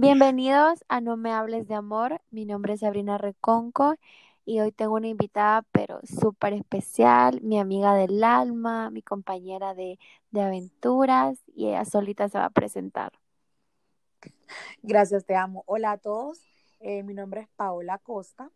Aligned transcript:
Bienvenidos 0.00 0.84
a 0.86 1.00
No 1.00 1.16
Me 1.16 1.32
Hables 1.32 1.66
de 1.66 1.74
Amor. 1.74 2.20
Mi 2.30 2.44
nombre 2.44 2.74
es 2.74 2.80
Sabrina 2.80 3.18
Reconco 3.18 3.96
y 4.44 4.60
hoy 4.60 4.70
tengo 4.70 4.94
una 4.94 5.08
invitada, 5.08 5.62
pero 5.72 5.98
súper 6.04 6.52
especial, 6.52 7.40
mi 7.42 7.58
amiga 7.58 7.96
del 7.96 8.22
alma, 8.22 8.90
mi 8.90 9.02
compañera 9.02 9.74
de, 9.74 9.98
aventuras 10.32 11.42
y 11.52 11.66
ella 11.66 11.84
solita 11.84 12.28
se 12.28 12.38
va 12.38 12.44
a 12.44 12.50
presentar. 12.50 13.10
Gracias, 14.84 15.24
te 15.24 15.34
amo. 15.34 15.64
Hola 15.66 15.90
a 15.90 15.98
todos, 15.98 16.42
eh, 16.78 17.02
mi 17.02 17.12
nombre 17.12 17.40
es 17.40 17.48
Paola 17.56 17.98
Costa, 17.98 18.52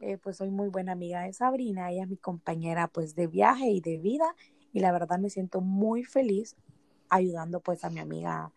eh, 0.00 0.18
pues 0.18 0.38
soy 0.38 0.50
muy 0.50 0.70
buena 0.70 0.90
amiga 0.90 1.20
de 1.20 1.32
Sabrina, 1.32 1.92
ella 1.92 2.02
es 2.02 2.08
mi 2.08 2.16
compañera 2.16 2.88
pues 2.88 3.14
de 3.14 3.28
viaje 3.28 3.68
y 3.68 3.80
de 3.80 3.98
vida 3.98 4.34
y 4.72 4.80
la 4.80 4.90
verdad 4.90 5.20
me 5.20 5.30
siento 5.30 5.60
muy 5.60 6.02
feliz 6.02 6.56
ayudando 7.08 7.60
pues 7.60 7.84
a 7.84 7.90
mi 7.90 8.00
amiga 8.00 8.50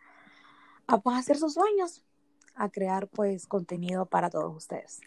a 0.88 0.98
pues 0.98 1.16
hacer 1.16 1.38
sus 1.38 1.54
sueños 1.54 2.04
a 2.56 2.70
crear 2.70 3.08
pues 3.08 3.48
contenido 3.48 4.06
para 4.06 4.30
todos 4.30 4.55
ustedes. 4.55 5.02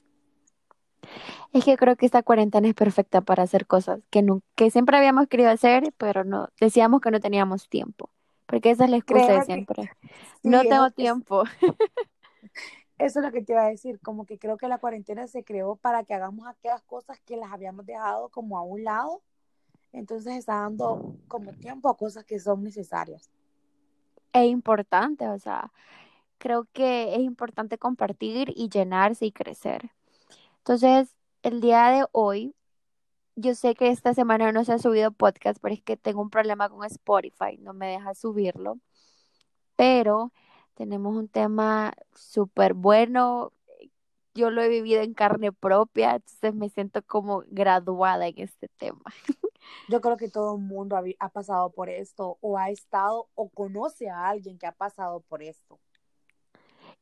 Es 1.53 1.65
que 1.65 1.77
creo 1.77 1.97
que 1.97 2.07
esta 2.07 2.23
cuarentena 2.23 2.69
es 2.69 2.75
perfecta 2.75 3.21
para 3.21 3.45
hacer 3.45 3.67
cosas 3.67 4.01
que, 4.11 4.23
no, 4.23 4.43
que 4.55 4.71
siempre 4.71 4.97
habíamos 4.97 5.29
querido 5.29 5.51
hacer, 5.51 5.93
pero 5.97 6.25
no 6.25 6.49
decíamos 6.61 7.01
que 7.01 7.11
no 7.11 7.21
teníamos 7.21 7.69
tiempo, 7.69 8.11
porque 8.47 8.71
esa 8.71 8.85
es 8.85 8.91
la 8.91 8.97
excusa 8.97 9.33
de 9.33 9.43
siempre. 9.43 9.91
no 10.43 10.63
tengo 10.63 10.91
tiempo. 10.91 11.45
Eso 12.99 13.19
es 13.19 13.27
lo 13.27 13.31
que 13.31 13.43
te 13.43 13.53
iba 13.53 13.63
a 13.63 13.69
decir, 13.69 14.01
como 14.01 14.25
que 14.25 14.39
creo 14.39 14.57
que 14.57 14.69
la 14.69 14.79
cuarentena 14.79 15.27
se 15.27 15.45
creó 15.45 15.77
para 15.77 16.03
que 16.05 16.15
hagamos 16.15 16.49
aquellas 16.49 16.83
cosas 16.83 17.21
que 17.21 17.37
las 17.37 17.53
habíamos 17.53 17.85
dejado 17.85 18.31
como 18.31 18.57
a 18.57 18.63
un 18.63 18.85
lado, 18.85 19.23
entonces 19.93 20.37
está 20.37 20.61
dando 20.61 21.15
como 21.29 21.53
tiempo 21.53 21.91
a 21.91 21.97
cosas 21.97 22.25
que 22.25 22.41
son 22.41 22.63
necesarias. 22.65 23.31
Es 24.33 24.47
importante, 24.47 25.29
o 25.29 25.39
sea, 25.39 25.71
creo 26.39 26.67
que 26.73 27.15
es 27.15 27.21
importante 27.21 27.79
compartir 27.79 28.53
y 28.57 28.69
llenarse 28.69 29.27
y 29.27 29.33
crecer. 29.33 29.91
Entonces, 30.59 31.17
el 31.43 31.61
día 31.61 31.89
de 31.91 32.07
hoy, 32.13 32.55
yo 33.37 33.55
sé 33.55 33.75
que 33.75 33.91
esta 33.91 34.15
semana 34.15 34.53
no 34.53 34.65
se 34.65 34.73
ha 34.73 34.79
subido 34.79 35.13
podcast, 35.13 35.59
pero 35.63 35.75
es 35.75 35.83
que 35.83 35.97
tengo 35.97 36.23
un 36.23 36.31
problema 36.31 36.69
con 36.69 36.85
Spotify, 36.85 37.59
no 37.61 37.73
me 37.75 37.89
deja 37.89 38.15
subirlo. 38.15 38.79
Pero 39.77 40.33
tenemos 40.75 41.17
un 41.17 41.29
tema 41.29 41.95
súper 42.15 42.75
bueno, 42.75 43.53
yo 44.35 44.51
lo 44.51 44.63
he 44.63 44.69
vivido 44.69 45.03
en 45.03 45.15
carne 45.15 45.53
propia, 45.53 46.17
entonces 46.17 46.55
me 46.55 46.69
siento 46.69 47.03
como 47.03 47.45
graduada 47.49 48.27
en 48.29 48.39
este 48.39 48.69
tema. 48.69 49.03
Yo 49.89 50.01
creo 50.01 50.17
que 50.17 50.29
todo 50.29 50.57
el 50.57 50.63
mundo 50.63 50.97
ha, 51.19 51.29
pasado 51.31 51.71
por 51.71 51.89
esto, 51.89 52.39
o 52.41 52.59
ha 52.59 52.71
estado, 52.71 53.29
o 53.35 53.49
conoce 53.49 54.09
a 54.09 54.29
alguien 54.29 54.59
que 54.59 54.67
ha 54.67 54.73
pasado 54.73 55.21
por 55.21 55.43
esto 55.43 55.81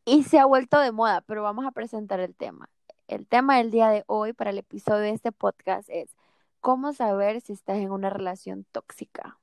y 0.05 0.25
se 0.25 0.39
ha 0.39 0.47
vuelto 0.47 0.79
de 0.81 0.93
moda, 0.93 1.23
pero 1.23 1.43
vamos 1.43 1.67
a 1.67 1.73
presentar 1.73 2.21
el 2.21 2.35
tema. 2.35 2.69
El 3.09 3.27
tema 3.27 3.59
del 3.59 3.71
día 3.71 3.89
de 3.91 4.05
hoy 4.07 4.33
para 4.33 4.51
el 4.51 4.59
episodio 4.59 5.01
de 5.03 5.11
este 5.11 5.33
podcast 5.33 5.89
es 5.91 6.11
cómo 6.61 6.93
saber 6.93 7.41
si 7.41 7.53
estás 7.53 7.79
en 7.79 7.91
una 7.91 8.11
relación 8.11 8.65
tóxica. 8.73 9.39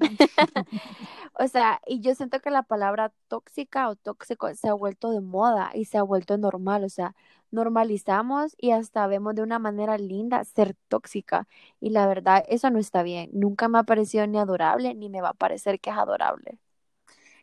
o 1.38 1.48
sea, 1.48 1.80
y 1.86 2.00
yo 2.00 2.14
siento 2.14 2.40
que 2.40 2.50
la 2.50 2.62
palabra 2.62 3.12
tóxica 3.28 3.88
o 3.88 3.96
tóxico 3.96 4.52
se 4.54 4.68
ha 4.68 4.74
vuelto 4.74 5.10
de 5.10 5.20
moda 5.20 5.70
y 5.74 5.84
se 5.84 5.98
ha 5.98 6.02
vuelto 6.02 6.38
normal, 6.38 6.84
o 6.84 6.88
sea, 6.88 7.14
normalizamos 7.50 8.54
y 8.58 8.70
hasta 8.72 9.06
vemos 9.06 9.34
de 9.34 9.42
una 9.42 9.58
manera 9.58 9.98
linda 9.98 10.44
ser 10.44 10.74
tóxica 10.88 11.46
y 11.80 11.90
la 11.90 12.06
verdad 12.06 12.44
eso 12.48 12.70
no 12.70 12.78
está 12.78 13.02
bien, 13.02 13.30
nunca 13.32 13.68
me 13.68 13.78
ha 13.78 13.82
parecido 13.84 14.26
ni 14.26 14.38
adorable 14.38 14.94
ni 14.94 15.08
me 15.10 15.20
va 15.20 15.30
a 15.30 15.34
parecer 15.34 15.80
que 15.80 15.90
es 15.90 15.96
adorable. 15.96 16.58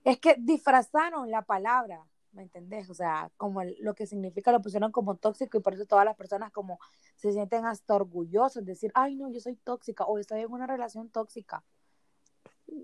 Es 0.06 0.20
que 0.20 0.36
disfrazaron 0.38 1.32
la 1.32 1.42
palabra, 1.42 2.06
¿me 2.32 2.44
entendés? 2.44 2.90
O 2.92 2.94
sea, 2.94 3.32
como 3.38 3.64
lo 3.80 3.96
que 3.96 4.06
significa 4.06 4.52
lo 4.52 4.62
pusieron 4.62 4.92
como 4.92 5.16
tóxico 5.16 5.58
y 5.58 5.62
por 5.62 5.74
eso 5.74 5.86
todas 5.86 6.06
las 6.06 6.16
personas 6.16 6.52
como 6.52 6.80
se 7.16 7.32
sienten 7.32 7.66
hasta 7.66 7.96
orgullosos 7.96 8.64
de 8.64 8.74
decir, 8.74 8.92
ay 8.94 9.16
no, 9.16 9.30
yo 9.32 9.40
soy 9.40 9.56
tóxica 9.56 10.06
o 10.06 10.20
estoy 10.20 10.42
en 10.42 10.52
una 10.52 10.68
relación 10.68 11.10
tóxica. 11.10 11.64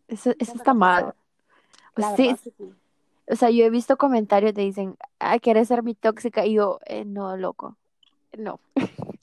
Eso, 0.07 0.31
está 0.39 0.73
mal. 0.73 1.13
sí, 2.17 2.35
O 3.27 3.35
sea, 3.35 3.51
yo 3.51 3.65
he 3.65 3.69
visto 3.69 3.97
comentarios 3.97 4.53
que 4.53 4.61
dicen, 4.61 4.97
ay, 5.19 5.39
¿quieres 5.39 5.67
ser 5.67 5.83
mi 5.83 5.93
tóxica? 5.93 6.45
Y 6.45 6.53
yo, 6.53 6.79
eh, 6.85 7.05
no, 7.05 7.37
loco, 7.37 7.77
no. 8.35 8.59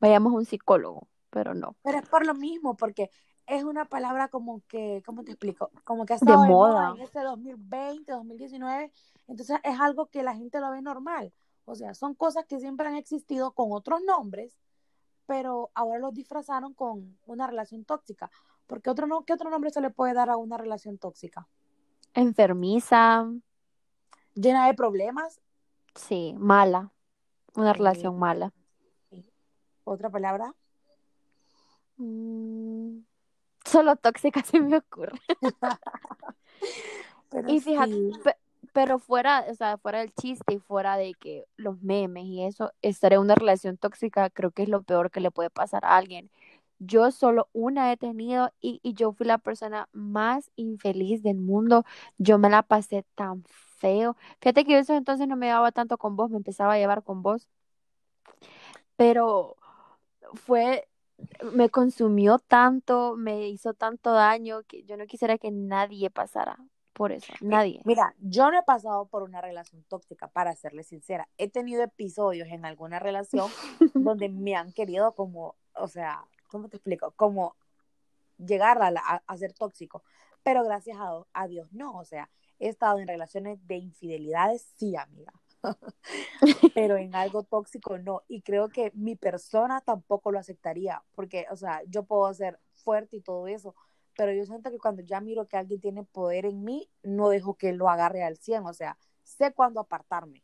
Vayamos 0.00 0.34
a 0.34 0.36
un 0.36 0.44
psicólogo, 0.44 1.08
pero 1.30 1.54
no. 1.54 1.76
Pero 1.82 1.98
es 1.98 2.08
por 2.08 2.26
lo 2.26 2.34
mismo, 2.34 2.76
porque 2.76 3.10
es 3.48 3.64
una 3.64 3.86
palabra 3.86 4.28
como 4.28 4.62
que, 4.68 5.02
¿cómo 5.04 5.24
te 5.24 5.32
explico? 5.32 5.70
Como 5.84 6.04
que 6.04 6.12
ha 6.12 6.16
estado 6.16 6.42
de, 6.42 6.48
moda. 6.48 6.92
en 6.94 7.02
este 7.02 7.20
2020, 7.20 8.12
2019, 8.12 8.92
entonces 9.26 9.58
es 9.64 9.80
algo 9.80 10.06
que 10.06 10.22
la 10.22 10.34
gente 10.34 10.60
lo 10.60 10.70
ve 10.70 10.82
normal. 10.82 11.32
O 11.64 11.74
sea, 11.74 11.94
son 11.94 12.14
cosas 12.14 12.44
que 12.46 12.60
siempre 12.60 12.88
han 12.88 12.96
existido 12.96 13.52
con 13.52 13.72
otros 13.72 14.02
nombres, 14.02 14.58
pero 15.26 15.70
ahora 15.74 15.98
los 15.98 16.14
disfrazaron 16.14 16.74
con 16.74 17.18
una 17.26 17.46
relación 17.46 17.84
tóxica. 17.84 18.30
Porque 18.66 18.90
otro 18.90 19.06
no, 19.06 19.24
¿qué 19.24 19.32
otro 19.32 19.50
nombre 19.50 19.70
se 19.70 19.80
le 19.80 19.90
puede 19.90 20.12
dar 20.12 20.28
a 20.28 20.36
una 20.36 20.58
relación 20.58 20.98
tóxica? 20.98 21.48
Enfermiza. 22.12 23.26
Llena 24.34 24.66
de 24.66 24.74
problemas. 24.74 25.40
Sí, 25.94 26.34
mala. 26.38 26.92
Una 27.54 27.72
relación 27.72 28.18
mala. 28.18 28.52
¿Otra 29.84 30.10
palabra? 30.10 30.54
Mm, 31.98 32.57
Solo 33.68 33.96
tóxica 33.96 34.42
se 34.44 34.60
me 34.60 34.78
ocurre. 34.78 35.18
y 37.48 37.60
fíjate, 37.60 37.94
pero 38.72 38.98
fuera, 38.98 39.44
o 39.50 39.54
sea, 39.54 39.78
fuera 39.78 40.00
del 40.00 40.12
chiste 40.14 40.54
y 40.54 40.58
fuera 40.58 40.96
de 40.96 41.14
que 41.14 41.46
los 41.56 41.80
memes 41.82 42.24
y 42.24 42.44
eso, 42.44 42.72
estar 42.82 43.12
en 43.12 43.20
una 43.20 43.34
relación 43.34 43.76
tóxica 43.76 44.30
creo 44.30 44.50
que 44.50 44.62
es 44.62 44.68
lo 44.68 44.82
peor 44.82 45.10
que 45.10 45.20
le 45.20 45.30
puede 45.30 45.50
pasar 45.50 45.84
a 45.84 45.96
alguien. 45.96 46.30
Yo 46.78 47.10
solo 47.10 47.48
una 47.52 47.92
he 47.92 47.96
tenido 47.96 48.52
y, 48.60 48.80
y 48.82 48.94
yo 48.94 49.12
fui 49.12 49.26
la 49.26 49.38
persona 49.38 49.88
más 49.92 50.50
infeliz 50.56 51.22
del 51.22 51.38
mundo. 51.38 51.84
Yo 52.18 52.38
me 52.38 52.50
la 52.50 52.62
pasé 52.62 53.04
tan 53.16 53.44
feo. 53.78 54.16
Fíjate 54.40 54.64
que 54.64 54.72
yo 54.72 54.78
eso 54.78 54.94
entonces 54.94 55.26
no 55.28 55.36
me 55.36 55.46
llevaba 55.46 55.72
tanto 55.72 55.98
con 55.98 56.16
vos, 56.16 56.30
me 56.30 56.36
empezaba 56.38 56.74
a 56.74 56.78
llevar 56.78 57.02
con 57.02 57.22
vos. 57.22 57.48
Pero 58.96 59.56
fue 60.34 60.88
me 61.52 61.68
consumió 61.70 62.38
tanto, 62.38 63.16
me 63.16 63.48
hizo 63.48 63.74
tanto 63.74 64.12
daño 64.12 64.62
que 64.64 64.84
yo 64.84 64.96
no 64.96 65.06
quisiera 65.06 65.38
que 65.38 65.50
nadie 65.50 66.10
pasara 66.10 66.58
por 66.98 67.12
eso, 67.12 67.32
nadie. 67.40 67.80
Mira, 67.84 68.16
yo 68.18 68.50
no 68.50 68.58
he 68.58 68.62
pasado 68.64 69.06
por 69.06 69.22
una 69.22 69.40
relación 69.40 69.84
tóxica, 69.84 70.26
para 70.26 70.56
serle 70.56 70.82
sincera. 70.82 71.28
He 71.38 71.48
tenido 71.48 71.84
episodios 71.84 72.48
en 72.48 72.64
alguna 72.64 72.98
relación 72.98 73.48
donde 73.94 74.28
me 74.28 74.56
han 74.56 74.72
querido 74.72 75.14
como, 75.14 75.54
o 75.74 75.86
sea, 75.86 76.24
¿cómo 76.48 76.68
te 76.68 76.76
explico? 76.76 77.12
Como 77.12 77.54
llegar 78.36 78.82
a, 78.82 79.22
a 79.24 79.36
ser 79.36 79.52
tóxico. 79.52 80.02
Pero 80.42 80.64
gracias 80.64 80.98
a, 80.98 81.22
a 81.34 81.46
Dios 81.46 81.72
no, 81.72 81.96
o 81.96 82.04
sea, 82.04 82.30
he 82.58 82.68
estado 82.68 82.98
en 82.98 83.06
relaciones 83.06 83.64
de 83.68 83.76
infidelidades, 83.76 84.66
sí, 84.76 84.96
amiga. 84.96 85.32
pero 86.74 86.96
en 86.96 87.14
algo 87.14 87.42
tóxico 87.42 87.98
no. 87.98 88.22
Y 88.28 88.42
creo 88.42 88.68
que 88.68 88.92
mi 88.94 89.16
persona 89.16 89.80
tampoco 89.80 90.32
lo 90.32 90.38
aceptaría, 90.38 91.02
porque, 91.14 91.46
o 91.50 91.56
sea, 91.56 91.82
yo 91.86 92.04
puedo 92.04 92.32
ser 92.34 92.58
fuerte 92.74 93.16
y 93.16 93.20
todo 93.20 93.46
eso, 93.48 93.74
pero 94.16 94.32
yo 94.32 94.44
siento 94.44 94.70
que 94.70 94.78
cuando 94.78 95.02
ya 95.02 95.20
miro 95.20 95.46
que 95.46 95.56
alguien 95.56 95.80
tiene 95.80 96.04
poder 96.04 96.46
en 96.46 96.64
mí, 96.64 96.90
no 97.02 97.28
dejo 97.28 97.54
que 97.54 97.72
lo 97.72 97.88
agarre 97.88 98.24
al 98.24 98.36
100, 98.36 98.66
o 98.66 98.72
sea, 98.72 98.98
sé 99.22 99.52
cuándo 99.52 99.80
apartarme. 99.80 100.42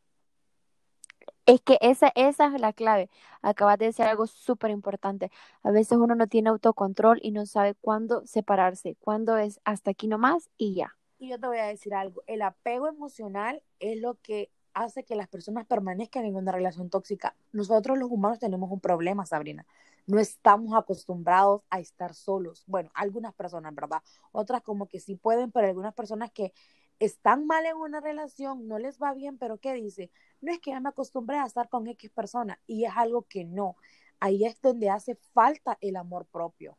Es 1.47 1.61
que 1.61 1.79
esa, 1.81 2.11
esa 2.15 2.47
es 2.47 2.61
la 2.61 2.73
clave. 2.73 3.11
Acabas 3.43 3.79
de 3.79 3.87
decir 3.87 4.05
algo 4.07 4.27
súper 4.27 4.71
importante. 4.71 5.31
A 5.63 5.71
veces 5.71 5.99
uno 5.99 6.15
no 6.15 6.27
tiene 6.27 6.49
autocontrol 6.49 7.19
y 7.23 7.33
no 7.33 7.45
sabe 7.45 7.75
cuándo 7.75 8.25
separarse, 8.27 8.97
cuándo 8.99 9.37
es 9.37 9.61
hasta 9.65 9.91
aquí 9.91 10.07
nomás 10.07 10.49
y 10.57 10.75
ya. 10.75 10.97
Y 11.19 11.29
yo 11.29 11.39
te 11.39 11.47
voy 11.47 11.59
a 11.59 11.67
decir 11.67 11.95
algo, 11.95 12.23
el 12.27 12.43
apego 12.43 12.89
emocional 12.89 13.63
es 13.79 14.01
lo 14.01 14.15
que 14.21 14.51
hace 14.75 15.05
que 15.05 15.17
las 15.17 15.29
personas 15.29 15.67
permanezcan 15.67 16.25
en 16.25 16.37
una 16.37 16.53
relación 16.53 16.91
tóxica. 16.91 17.35
Nosotros 17.53 17.97
los 17.99 18.11
humanos 18.11 18.39
tenemos 18.39 18.71
un 18.71 18.81
problema, 18.81 19.25
Sabrina. 19.25 19.67
No 20.07 20.19
estamos 20.19 20.75
acostumbrados 20.77 21.63
a 21.71 21.81
estar 21.81 22.15
solos. 22.15 22.65
Bueno, 22.67 22.91
algunas 22.95 23.33
personas, 23.35 23.75
¿verdad? 23.75 24.03
Otras 24.33 24.63
como 24.63 24.87
que 24.87 25.01
sí 25.01 25.17
pueden, 25.17 25.51
pero 25.51 25.69
algunas 25.69 25.95
personas 25.95 26.31
que 26.31 26.53
están 26.99 27.47
mal 27.47 27.65
en 27.67 27.77
una 27.77 28.01
relación, 28.01 28.69
no 28.69 28.79
les 28.79 28.99
va 28.99 29.15
bien, 29.15 29.39
pero 29.39 29.59
¿qué 29.59 29.73
dice? 29.75 30.11
No 30.41 30.53
es 30.53 30.61
que 30.61 30.71
ya 30.71 30.81
me 30.81 30.89
acostumbré 30.89 31.39
a 31.39 31.47
estar 31.47 31.69
con 31.69 31.87
X 31.87 32.11
persona 32.11 32.61
y 32.67 32.85
es 32.85 32.93
algo 32.95 33.23
que 33.23 33.45
no. 33.45 33.77
Ahí 34.21 34.45
es 34.45 34.61
donde 34.61 34.91
hace 34.91 35.17
falta 35.33 35.77
el 35.81 35.97
amor 35.97 36.27
propio. 36.27 36.77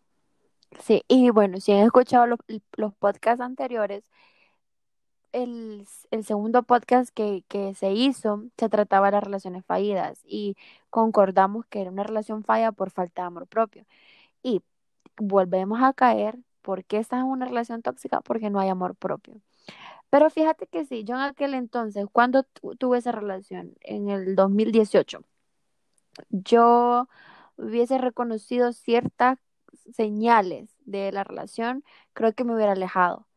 Sí, 0.82 1.04
y 1.08 1.30
bueno, 1.30 1.60
si 1.60 1.72
han 1.72 1.86
escuchado 1.86 2.28
los, 2.28 2.40
los 2.76 2.94
podcasts 2.96 3.42
anteriores, 3.42 4.04
el, 5.36 5.86
segundo 6.24 6.64
podcast 6.64 7.14
que, 7.14 7.44
se 7.76 7.92
hizo 7.92 8.44
se 8.58 8.70
trataba 8.70 9.08
de 9.08 9.14
las 9.14 9.24
relaciones 9.24 9.66
fallidas 9.66 10.22
y 10.26 10.56
concordamos 10.90 11.66
que 11.68 11.82
era 11.82 11.92
una 11.92 12.04
relación 12.04 12.44
falla 12.44 12.72
por 12.72 12.92
falta 12.92 13.24
de 13.24 13.28
amor 13.28 13.48
propio. 13.48 13.86
Y 14.44 14.62
volvemos 15.18 15.82
a 15.84 15.94
caer, 15.94 16.38
¿por 16.62 16.86
qué 16.86 16.98
estás 17.00 17.20
en 17.22 17.28
una 17.28 17.46
relación 17.46 17.82
tóxica? 17.82 18.22
Porque 18.22 18.50
no 18.50 18.60
hay 18.60 18.70
amor 18.70 18.96
propio. 18.96 19.42
Pero 20.10 20.30
fíjate 20.30 20.68
que 20.68 20.86
sí, 20.86 21.04
yo 21.04 21.16
en 21.16 21.22
aquel 21.22 21.54
entonces, 21.54 22.06
cuando 22.12 22.44
tuve 22.80 23.00
esa 23.00 23.12
relación, 23.12 23.76
en 23.82 24.10
el 24.10 24.36
2018, 24.36 25.22
yo 26.30 27.08
hubiese 27.58 27.98
reconocido 27.98 28.74
ciertas 28.74 29.40
señales 29.94 30.70
de 30.86 31.12
la 31.12 31.24
relación, 31.24 31.84
creo 32.14 32.34
que 32.34 32.44
me 32.46 32.56
hubiera 32.56 32.74
alejado. 32.74 33.28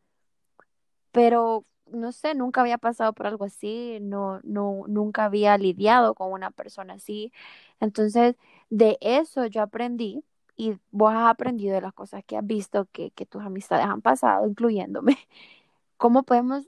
Pero 1.11 1.65
no 1.91 2.11
sé, 2.11 2.35
nunca 2.35 2.61
había 2.61 2.77
pasado 2.77 3.13
por 3.13 3.27
algo 3.27 3.45
así, 3.45 3.99
no, 4.01 4.39
no, 4.43 4.83
nunca 4.87 5.25
había 5.25 5.57
lidiado 5.57 6.15
con 6.15 6.31
una 6.31 6.51
persona 6.51 6.95
así. 6.95 7.31
Entonces, 7.79 8.35
de 8.69 8.97
eso 9.01 9.45
yo 9.45 9.61
aprendí 9.61 10.23
y 10.55 10.77
vos 10.91 11.13
has 11.13 11.29
aprendido 11.29 11.73
de 11.75 11.81
las 11.81 11.93
cosas 11.93 12.23
que 12.25 12.37
has 12.37 12.45
visto 12.45 12.87
que, 12.91 13.11
tus 13.29 13.43
amistades 13.43 13.85
han 13.85 14.01
pasado, 14.01 14.47
incluyéndome. 14.47 15.17
¿Cómo 15.97 16.23
podemos 16.23 16.67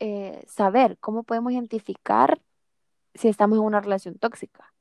eh, 0.00 0.44
saber, 0.48 0.98
cómo 0.98 1.24
podemos 1.24 1.52
identificar 1.52 2.40
si 3.14 3.28
estamos 3.28 3.58
en 3.58 3.64
una 3.64 3.80
relación 3.80 4.18
tóxica? 4.18 4.72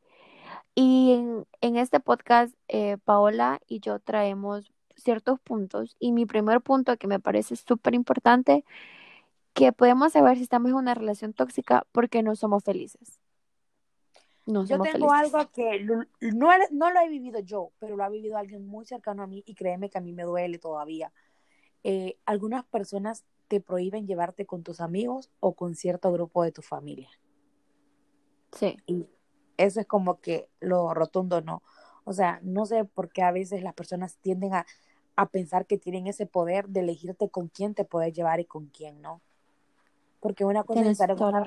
Y 0.75 1.13
en, 1.13 1.47
en 1.61 1.77
este 1.77 1.99
podcast, 1.99 2.55
eh, 2.67 2.97
Paola 3.05 3.59
y 3.67 3.79
yo 3.79 3.99
traemos 3.99 4.71
ciertos 4.97 5.39
puntos 5.39 5.95
y 5.99 6.11
mi 6.11 6.25
primer 6.25 6.61
punto 6.61 6.97
que 6.97 7.07
me 7.07 7.19
parece 7.19 7.55
súper 7.55 7.95
importante 7.95 8.65
que 9.57 9.73
podemos 9.73 10.13
saber 10.13 10.37
si 10.37 10.43
estamos 10.43 10.69
en 10.69 10.75
una 10.75 10.93
relación 10.93 11.33
tóxica 11.33 11.87
porque 11.91 12.21
no 12.21 12.35
somos 12.35 12.63
felices. 12.63 13.19
No 14.45 14.63
yo 14.65 14.79
tengo 14.79 15.11
algo 15.11 15.49
que 15.51 15.83
no, 15.83 16.05
no, 16.71 16.91
lo 16.91 16.99
he 17.01 17.09
vivido 17.09 17.39
yo, 17.39 17.71
pero 17.79 17.97
lo 17.97 18.03
ha 18.03 18.09
vivido 18.09 18.37
alguien 18.37 18.65
muy 18.65 18.85
cercano 18.85 19.23
a 19.23 19.27
mí 19.27 19.43
y 19.47 19.55
créeme 19.55 19.89
que 19.89 19.97
a 19.97 20.01
mí 20.01 20.13
me 20.13 20.23
duele 20.23 20.59
todavía. 20.59 21.11
Eh, 21.83 22.17
algunas 22.25 22.65
personas 22.65 23.25
te 23.47 23.59
prohíben 23.59 24.05
llevarte 24.05 24.45
con 24.45 24.61
tus 24.61 24.79
amigos 24.79 25.31
o 25.39 25.53
con 25.53 25.73
cierto 25.73 26.11
grupo 26.13 26.43
de 26.43 26.51
tu 26.51 26.61
familia. 26.61 27.09
Sí. 28.51 28.77
Y 28.85 29.07
eso 29.57 29.79
es 29.79 29.87
como 29.87 30.21
que 30.21 30.47
lo 30.59 30.93
rotundo 30.93 31.41
no. 31.41 31.63
O 32.03 32.13
sea, 32.13 32.39
no 32.43 32.67
sé 32.67 32.85
por 32.85 33.09
qué 33.09 33.23
a 33.23 33.31
veces 33.31 33.63
las 33.63 33.73
personas 33.73 34.17
tienden 34.17 34.53
a, 34.53 34.65
a 35.15 35.29
pensar 35.29 35.65
que 35.65 35.79
tienen 35.79 36.05
ese 36.05 36.27
poder 36.27 36.69
de 36.69 36.81
elegirte 36.81 37.29
con 37.29 37.47
quién 37.49 37.73
te 37.73 37.85
puedes 37.85 38.13
llevar 38.13 38.39
y 38.39 38.45
con 38.45 38.67
quién 38.67 39.01
no. 39.01 39.21
Porque 40.19 40.45
una 40.45 40.63
cosa, 40.63 40.81
es 40.81 40.87
estar 40.87 41.11
en 41.11 41.21
una, 41.21 41.45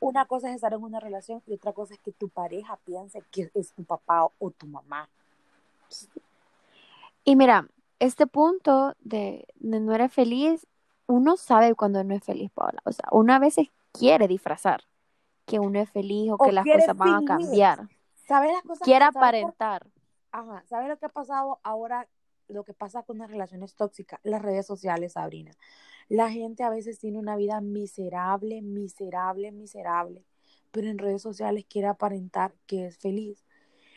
una 0.00 0.24
cosa 0.26 0.48
es 0.48 0.54
estar 0.54 0.72
en 0.72 0.82
una 0.82 1.00
relación 1.00 1.42
y 1.46 1.54
otra 1.54 1.72
cosa 1.72 1.94
es 1.94 2.00
que 2.00 2.12
tu 2.12 2.28
pareja 2.28 2.78
piense 2.84 3.22
que 3.30 3.50
es 3.54 3.72
tu 3.72 3.84
papá 3.84 4.28
o 4.38 4.50
tu 4.50 4.66
mamá. 4.66 5.08
Y 7.24 7.36
mira, 7.36 7.68
este 7.98 8.26
punto 8.26 8.94
de, 9.00 9.46
no 9.58 9.94
eres 9.94 10.12
feliz, 10.12 10.66
uno 11.06 11.36
sabe 11.36 11.74
cuando 11.74 12.04
no 12.04 12.14
es 12.14 12.22
feliz, 12.22 12.50
Paula. 12.52 12.80
O 12.84 12.92
sea, 12.92 13.06
uno 13.10 13.32
a 13.32 13.38
veces 13.38 13.68
quiere 13.92 14.28
disfrazar 14.28 14.84
que 15.46 15.58
uno 15.58 15.80
es 15.80 15.90
feliz 15.90 16.30
o, 16.32 16.38
que 16.38 16.52
las 16.52 16.64
cosas 16.64 16.96
van 16.96 17.14
a 17.14 17.24
cambiar. 17.24 17.88
¿Sabes 18.26 18.52
las 18.52 18.62
cosas 18.62 18.84
Quiere 18.84 19.04
aparentar. 19.04 19.86
Ajá, 20.32 20.64
¿sabes 20.66 20.88
lo 20.88 20.96
que 20.96 21.06
ha 21.06 21.10
pasado 21.10 21.58
ahora? 21.62 22.08
Lo 22.48 22.64
que 22.64 22.74
pasa 22.74 23.02
con 23.02 23.18
las 23.18 23.30
relaciones 23.30 23.74
tóxicas, 23.74 24.20
las 24.22 24.42
redes 24.42 24.66
sociales, 24.66 25.12
Sabrina. 25.12 25.52
La 26.08 26.30
gente 26.30 26.62
a 26.62 26.70
veces 26.70 26.98
tiene 26.98 27.18
una 27.18 27.36
vida 27.36 27.60
miserable, 27.60 28.60
miserable, 28.60 29.50
miserable, 29.52 30.24
pero 30.70 30.88
en 30.88 30.98
redes 30.98 31.22
sociales 31.22 31.64
quiere 31.68 31.88
aparentar 31.88 32.54
que 32.66 32.86
es 32.86 32.98
feliz. 32.98 33.44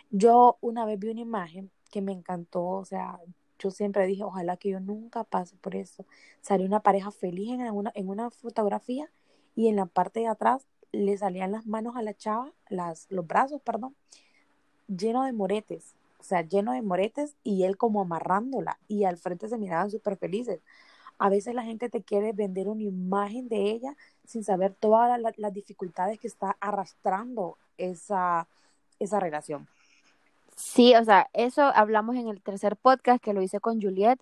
Yo 0.10 0.58
una 0.62 0.86
vez 0.86 1.00
vi 1.00 1.10
una 1.10 1.22
imagen 1.22 1.70
que 1.92 2.02
me 2.02 2.14
encantó, 2.14 2.66
o 2.66 2.86
sea, 2.86 3.20
yo 3.60 3.72
siempre 3.72 4.06
dije, 4.06 4.24
ojalá 4.24 4.58
que 4.58 4.70
yo 4.70 4.80
nunca 4.80 5.24
pase 5.24 5.58
por 5.58 5.76
eso. 5.76 6.06
Salió 6.42 6.66
una 6.66 6.82
pareja 6.82 7.12
feliz 7.12 7.52
en 7.52 7.62
una, 7.72 7.92
en 7.96 8.10
una 8.10 8.30
fotografía 8.30 9.12
y 9.56 9.68
en 9.68 9.76
la 9.76 9.86
parte 9.86 10.22
de 10.22 10.28
atrás 10.28 10.66
le 10.92 11.18
salían 11.18 11.52
las 11.52 11.66
manos 11.66 11.96
a 11.96 12.02
la 12.02 12.14
chava, 12.14 12.54
las, 12.70 13.08
los 13.10 13.28
brazos, 13.28 13.62
perdón, 13.62 13.96
lleno 14.88 15.24
de 15.24 15.34
moretes, 15.34 15.96
o 16.20 16.24
sea, 16.24 16.42
lleno 16.42 16.74
de 16.74 16.82
moretes 16.82 17.36
y 17.44 17.64
él 17.64 17.78
como 17.78 18.02
amarrándola 18.02 18.80
y 18.88 19.04
al 19.06 19.18
frente 19.18 19.48
se 19.50 19.58
miraban 19.58 19.92
súper 19.92 20.18
felices. 20.18 20.62
A 21.20 21.30
veces 21.30 21.56
la 21.56 21.64
gente 21.64 21.90
te 21.90 22.04
quiere 22.04 22.34
vender 22.34 22.68
una 22.70 22.84
imagen 22.84 23.50
de 23.50 23.72
ella 23.72 23.96
sin 24.26 24.44
saber 24.44 24.76
todas 24.76 25.20
las 25.38 25.54
dificultades 25.54 26.20
que 26.20 26.28
está 26.28 26.58
arrastrando 26.60 27.58
esa, 27.78 28.48
esa 29.00 29.20
relación. 29.20 29.68
Sí, 30.56 30.96
o 30.96 31.04
sea, 31.04 31.30
eso 31.34 31.62
hablamos 31.76 32.16
en 32.16 32.28
el 32.28 32.42
tercer 32.42 32.78
podcast 32.78 33.24
que 33.24 33.34
lo 33.34 33.42
hice 33.42 33.60
con 33.60 33.82
Juliet, 33.82 34.20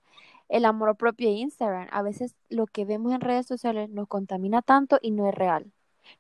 el 0.50 0.66
amor 0.66 0.96
propio 0.98 1.30
de 1.30 1.36
Instagram. 1.36 1.88
A 1.92 2.02
veces 2.02 2.36
lo 2.50 2.68
que 2.68 2.86
vemos 2.86 3.14
en 3.14 3.22
redes 3.22 3.46
sociales 3.48 3.90
nos 3.90 4.08
contamina 4.08 4.62
tanto 4.62 5.00
y 5.02 5.12
no 5.12 5.28
es 5.30 5.36
real. 5.36 5.72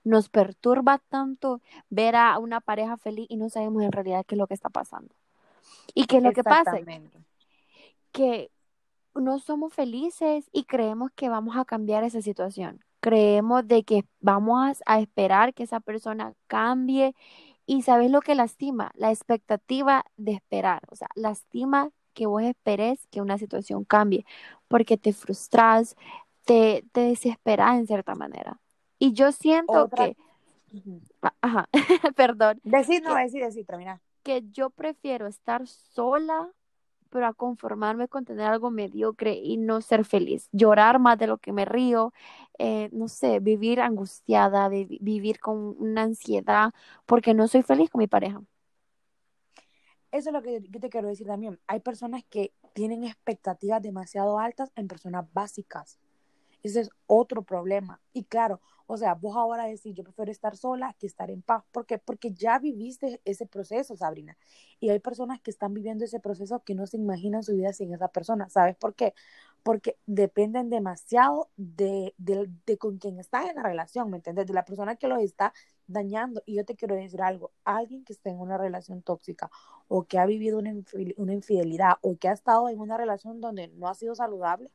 Nos 0.04 0.30
perturba 0.30 1.00
tanto 1.10 1.62
ver 1.90 2.16
a 2.16 2.40
una 2.40 2.62
pareja 2.62 2.98
feliz 2.98 3.28
y 3.30 3.38
no 3.38 3.50
sabemos 3.50 3.84
en 3.84 3.92
realidad 3.92 4.26
qué 4.26 4.36
es 4.36 4.40
lo 4.40 4.48
que 4.48 4.54
está 4.56 4.70
pasando. 4.70 5.14
Y 5.94 6.06
qué 6.06 6.18
es 6.18 6.24
lo 6.24 6.32
que 6.32 6.44
pasa. 6.44 6.78
Que 8.12 8.52
no 9.14 9.40
somos 9.40 9.74
felices 9.74 10.50
y 10.52 10.66
creemos 10.66 11.12
que 11.16 11.30
vamos 11.30 11.56
a 11.58 11.66
cambiar 11.66 12.04
esa 12.04 12.22
situación. 12.22 12.84
Creemos 13.00 13.68
de 13.68 13.84
que 13.84 14.06
vamos 14.20 14.82
a 14.86 15.00
esperar 15.00 15.54
que 15.54 15.64
esa 15.64 15.80
persona 15.80 16.34
cambie 16.48 17.16
y 17.66 17.82
sabes 17.82 18.12
lo 18.12 18.22
que 18.22 18.36
lastima, 18.36 18.92
la 18.96 19.12
expectativa 19.12 20.06
de 20.18 20.34
esperar, 20.34 20.84
o 20.92 20.96
sea, 20.96 21.08
lastima 21.16 21.90
que 22.14 22.28
vos 22.28 22.44
esperes 22.44 23.08
que 23.12 23.22
una 23.22 23.38
situación 23.38 23.84
cambie 23.84 24.26
porque 24.68 24.98
te 24.98 25.14
frustras, 25.14 25.96
te, 26.46 26.84
te 26.92 27.02
desesperas 27.02 27.78
en 27.78 27.88
cierta 27.88 28.16
manera. 28.16 28.60
Y 29.00 29.14
yo 29.14 29.32
siento 29.32 29.90
que... 29.90 30.16
Ajá, 31.42 31.70
perdón. 32.16 32.60
Decir, 32.64 33.02
no, 33.04 33.16
decir, 33.16 33.44
decir, 33.44 33.66
terminar. 33.66 34.00
Que 34.26 34.44
yo 34.52 34.72
prefiero 34.72 35.28
estar 35.28 35.68
sola 35.68 36.52
pero 37.16 37.28
a 37.28 37.34
conformarme 37.34 38.10
con 38.10 38.26
tener 38.26 38.46
algo 38.48 38.72
mediocre 38.72 39.36
y 39.36 39.56
no 39.56 39.80
ser 39.80 40.04
feliz, 40.04 40.50
llorar 40.52 41.00
más 41.00 41.18
de 41.18 41.28
lo 41.28 41.38
que 41.38 41.54
me 41.54 41.64
río, 41.64 42.12
eh, 42.58 42.90
no 42.92 43.08
sé, 43.08 43.40
vivir 43.40 43.80
angustiada, 43.80 44.68
vivir 44.68 45.40
con 45.40 45.76
una 45.80 46.02
ansiedad 46.04 46.74
porque 47.06 47.34
no 47.34 47.48
soy 47.48 47.64
feliz 47.64 47.90
con 47.90 48.00
mi 48.00 48.08
pareja. 48.08 48.42
Eso 50.12 50.30
es 50.30 50.34
lo 50.34 50.42
que 50.42 50.60
te 50.62 50.90
quiero 50.90 51.08
decir 51.08 51.28
también. 51.28 51.58
Hay 51.68 51.80
personas 51.80 52.24
que 52.30 52.54
tienen 52.74 53.06
expectativas 53.06 53.82
demasiado 53.82 54.38
altas 54.40 54.72
en 54.76 54.90
personas 54.90 55.26
básicas. 55.32 55.98
Ese 56.66 56.82
es 56.82 56.90
otro 57.06 57.44
problema. 57.44 58.02
Y 58.12 58.24
claro, 58.24 58.60
o 58.88 58.98
sea, 58.98 59.14
vos 59.14 59.36
ahora 59.36 59.66
decís, 59.66 59.94
yo 59.94 60.04
prefiero 60.04 60.32
estar 60.32 60.58
sola 60.58 60.96
que 61.00 61.06
estar 61.06 61.30
en 61.30 61.44
paz. 61.44 61.64
¿Por 61.72 61.86
qué? 61.86 62.00
Porque 62.00 62.34
ya 62.34 62.58
viviste 62.58 63.22
ese 63.24 63.46
proceso, 63.46 63.96
Sabrina. 63.96 64.36
Y 64.80 64.90
hay 64.90 65.00
personas 65.00 65.40
que 65.42 65.52
están 65.52 65.76
viviendo 65.76 66.06
ese 66.06 66.20
proceso 66.20 66.64
que 66.64 66.74
no 66.74 66.88
se 66.88 66.98
imaginan 66.98 67.44
su 67.44 67.54
vida 67.56 67.72
sin 67.72 67.94
esa 67.94 68.08
persona. 68.08 68.50
¿Sabes 68.50 68.76
por 68.76 68.96
qué? 68.96 69.14
Porque 69.62 69.98
dependen 70.08 70.72
demasiado 70.72 71.50
de, 71.56 72.16
de, 72.18 72.78
con 72.80 72.98
quien 72.98 73.20
estás 73.20 73.48
en 73.48 73.58
la 73.58 73.64
relación, 73.64 74.10
¿me 74.10 74.18
entiendes? 74.18 74.48
De 74.48 74.54
la 74.54 74.66
persona 74.66 74.96
que 74.96 75.08
los 75.08 75.22
está 75.22 75.54
dañando. 75.86 76.42
Y 76.48 76.56
yo 76.56 76.66
te 76.66 76.76
quiero 76.76 76.96
decir 76.96 77.22
algo, 77.22 77.52
alguien 77.64 78.04
que 78.04 78.14
esté 78.14 78.32
en 78.32 78.40
una 78.40 78.58
relación 78.58 79.04
tóxica 79.04 79.52
o 79.88 80.06
que 80.06 80.18
ha 80.18 80.26
vivido 80.26 80.58
una, 80.58 80.74
una 81.18 81.34
infidelidad 81.34 81.98
o 82.02 82.18
que 82.18 82.28
ha 82.28 82.34
estado 82.34 82.70
en 82.70 82.80
una 82.80 82.98
relación 82.98 83.40
donde 83.40 83.68
no 83.68 83.88
ha 83.88 83.94
sido 83.94 84.16
saludable, 84.16 84.72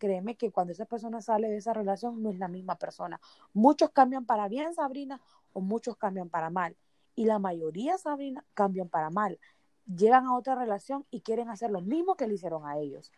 créeme 0.00 0.34
que 0.34 0.50
cuando 0.50 0.72
esa 0.72 0.86
persona 0.86 1.20
sale 1.20 1.48
de 1.48 1.58
esa 1.58 1.74
relación 1.74 2.22
no 2.22 2.30
es 2.30 2.38
la 2.38 2.48
misma 2.48 2.76
persona. 2.76 3.20
Muchos 3.52 3.90
cambian 3.90 4.24
para 4.24 4.48
bien, 4.48 4.74
Sabrina, 4.74 5.20
o 5.52 5.60
muchos 5.60 5.96
cambian 5.96 6.28
para 6.28 6.50
mal. 6.50 6.74
Y 7.14 7.26
la 7.26 7.38
mayoría, 7.38 7.98
Sabrina, 7.98 8.42
cambian 8.54 8.88
para 8.88 9.10
mal. 9.10 9.38
Llegan 9.86 10.26
a 10.26 10.34
otra 10.34 10.54
relación 10.54 11.04
y 11.10 11.20
quieren 11.20 11.50
hacer 11.50 11.70
lo 11.70 11.82
mismo 11.82 12.16
que 12.16 12.26
le 12.26 12.34
hicieron 12.34 12.66
a 12.66 12.78
ellos. 12.78 13.12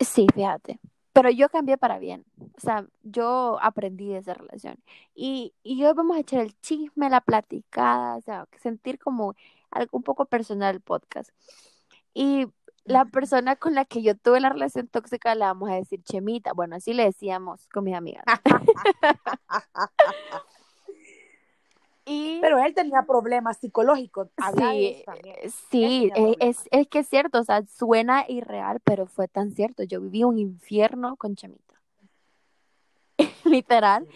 Sí, 0.00 0.26
fíjate. 0.34 0.80
Pero 1.12 1.30
yo 1.30 1.48
cambié 1.48 1.78
para 1.78 1.98
bien. 1.98 2.24
O 2.58 2.60
sea, 2.60 2.86
yo 3.04 3.58
aprendí 3.62 4.08
de 4.08 4.18
esa 4.18 4.34
relación. 4.34 4.76
Y, 5.14 5.54
y 5.62 5.84
hoy 5.84 5.94
vamos 5.94 6.16
a 6.16 6.20
echar 6.20 6.40
el 6.40 6.58
chisme, 6.60 7.08
la 7.08 7.20
platicada, 7.20 8.16
o 8.16 8.20
sea, 8.20 8.46
sentir 8.60 8.98
como 8.98 9.34
algo 9.70 9.96
un 9.96 10.02
poco 10.02 10.26
personal 10.26 10.74
el 10.74 10.80
podcast. 10.80 11.30
Y 12.12 12.46
la 12.86 13.04
persona 13.04 13.56
con 13.56 13.74
la 13.74 13.84
que 13.84 14.02
yo 14.02 14.16
tuve 14.16 14.40
la 14.40 14.48
relación 14.48 14.88
tóxica 14.88 15.34
la 15.34 15.48
vamos 15.48 15.70
a 15.70 15.74
decir 15.74 16.02
Chemita. 16.02 16.52
Bueno, 16.52 16.76
así 16.76 16.94
le 16.94 17.04
decíamos 17.04 17.68
con 17.68 17.84
mis 17.84 17.94
amigas. 17.94 18.24
y... 22.04 22.40
Pero 22.40 22.58
él 22.60 22.74
tenía 22.74 23.02
problemas 23.02 23.58
psicológicos. 23.58 24.28
Sí, 24.56 25.04
sí 25.70 26.10
es, 26.38 26.68
es 26.70 26.88
que 26.88 27.00
es 27.00 27.08
cierto, 27.08 27.40
o 27.40 27.44
sea, 27.44 27.64
suena 27.66 28.24
irreal, 28.28 28.80
pero 28.84 29.06
fue 29.06 29.28
tan 29.28 29.50
cierto. 29.50 29.82
Yo 29.82 30.00
viví 30.00 30.24
un 30.24 30.38
infierno 30.38 31.16
con 31.16 31.34
Chemita. 31.34 31.66
literal, 33.44 34.06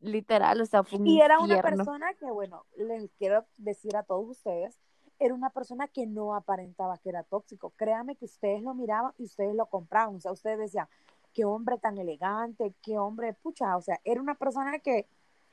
literal, 0.00 0.60
o 0.60 0.66
sea, 0.66 0.84
fue 0.84 0.98
un 0.98 1.06
Y 1.06 1.20
era 1.20 1.38
una 1.40 1.60
persona 1.60 2.14
que, 2.14 2.26
bueno, 2.26 2.64
les 2.76 3.10
quiero 3.18 3.44
decir 3.56 3.96
a 3.96 4.04
todos 4.04 4.28
ustedes 4.28 4.78
era 5.18 5.34
una 5.34 5.50
persona 5.50 5.88
que 5.88 6.06
no 6.06 6.34
aparentaba 6.34 6.98
que 6.98 7.08
era 7.08 7.22
tóxico. 7.22 7.70
Créame 7.76 8.16
que 8.16 8.26
ustedes 8.26 8.62
lo 8.62 8.74
miraban 8.74 9.12
y 9.18 9.24
ustedes 9.24 9.54
lo 9.54 9.66
compraban. 9.66 10.16
O 10.16 10.20
sea, 10.20 10.32
ustedes 10.32 10.58
decían, 10.58 10.88
qué 11.32 11.44
hombre 11.44 11.78
tan 11.78 11.98
elegante, 11.98 12.74
qué 12.82 12.98
hombre, 12.98 13.34
pucha, 13.34 13.76
o 13.76 13.82
sea, 13.82 14.00
era 14.04 14.20
una 14.20 14.34
persona 14.34 14.78
que 14.78 15.06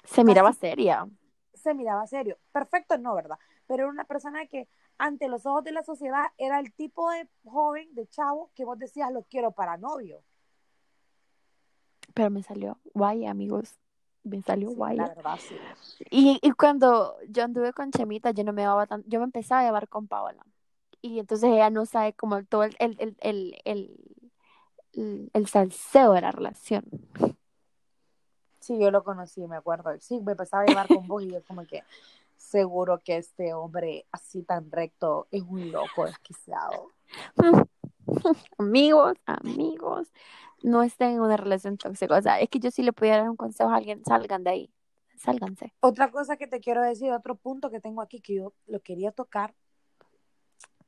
se 0.04 0.24
miraba 0.24 0.54
seria. 0.54 1.08
Se 1.54 1.74
miraba 1.74 2.08
serio. 2.08 2.38
Perfecto, 2.52 2.98
no, 2.98 3.16
¿verdad? 3.16 3.38
Pero 3.68 3.84
era 3.84 3.92
una 3.92 4.04
persona 4.04 4.46
que 4.48 4.68
ante 4.98 5.28
los 5.28 5.46
ojos 5.46 5.64
de 5.64 5.72
la 5.72 5.84
sociedad 5.84 6.26
era 6.38 6.60
el 6.60 6.74
tipo 6.74 7.10
de 7.12 7.28
joven, 7.46 7.94
de 7.94 8.08
chavo, 8.08 8.52
que 8.56 8.66
vos 8.66 8.78
decías, 8.78 9.12
lo 9.12 9.24
quiero 9.24 9.52
para 9.52 9.78
novio. 9.78 10.24
Pero 12.14 12.30
me 12.30 12.44
salió 12.44 12.80
guay, 12.94 13.26
amigos. 13.26 13.80
Me 14.24 14.42
salió 14.42 14.72
guay. 14.72 14.98
La 14.98 15.10
verdad, 15.10 15.38
sí. 15.40 15.56
Y, 16.10 16.40
y 16.42 16.52
cuando 16.52 17.16
yo 17.30 17.44
anduve 17.44 17.74
con 17.74 17.92
Chemita, 17.92 18.32
yo 18.32 18.44
no 18.44 18.54
me 18.54 18.64
daba 18.64 18.86
tan, 18.88 19.04
yo 19.06 19.20
me 19.20 19.26
empezaba 19.26 19.62
a 19.62 19.66
llevar 19.66 19.88
con 19.90 20.08
Paola. 20.08 20.46
Y 21.02 21.20
entonces 21.20 21.50
ella 21.50 21.70
no 21.70 21.86
sabe 21.86 22.14
como 22.14 22.44
todo 22.46 22.64
el, 22.64 22.76
el, 22.80 22.96
el, 23.00 23.18
el, 23.20 23.60
el, 24.94 25.30
el 25.34 25.48
salseo 25.48 26.14
de 26.14 26.22
la 26.22 26.32
relación. 26.32 26.86
Sí, 28.60 28.80
yo 28.80 28.92
lo 28.92 29.04
conocí, 29.04 29.46
me 29.46 29.58
acuerdo. 29.58 29.92
Sí, 30.00 30.22
me 30.22 30.32
empezaba 30.32 30.64
a 30.64 30.66
llevar 30.66 30.88
con 30.88 31.06
vos 31.06 31.22
y 31.22 31.32
yo 31.32 31.44
como 31.44 31.66
que 31.66 31.84
seguro 32.38 33.00
que 33.04 33.18
este 33.18 33.54
hombre 33.54 34.06
así 34.12 34.44
tan 34.44 34.72
recto 34.72 35.28
es 35.32 35.42
un 35.42 35.72
loco 35.72 36.06
desquiciado. 36.06 36.92
amigos, 38.58 39.18
amigos, 39.26 40.12
no 40.62 40.84
estén 40.84 41.12
en 41.12 41.22
una 41.22 41.38
relación 41.38 41.78
tóxica. 41.78 42.18
O 42.18 42.22
sea, 42.22 42.40
es 42.40 42.50
que 42.50 42.60
yo 42.60 42.72
sí 42.72 42.84
le 42.84 42.94
pudiera 42.94 43.20
dar 43.20 43.30
un 43.30 43.36
consejo 43.36 43.70
a 43.70 43.76
alguien, 43.76 44.04
salgan 44.06 44.44
de 44.44 44.50
ahí, 44.50 44.74
sálganse. 45.18 45.74
Otra 45.82 46.12
cosa 46.12 46.38
que 46.38 46.48
te 46.48 46.60
quiero 46.60 46.82
decir, 46.82 47.12
otro 47.12 47.36
punto 47.36 47.70
que 47.70 47.80
tengo 47.80 48.02
aquí 48.02 48.22
que 48.22 48.36
yo 48.36 48.54
lo 48.68 48.80
quería 48.82 49.12
tocar, 49.12 49.54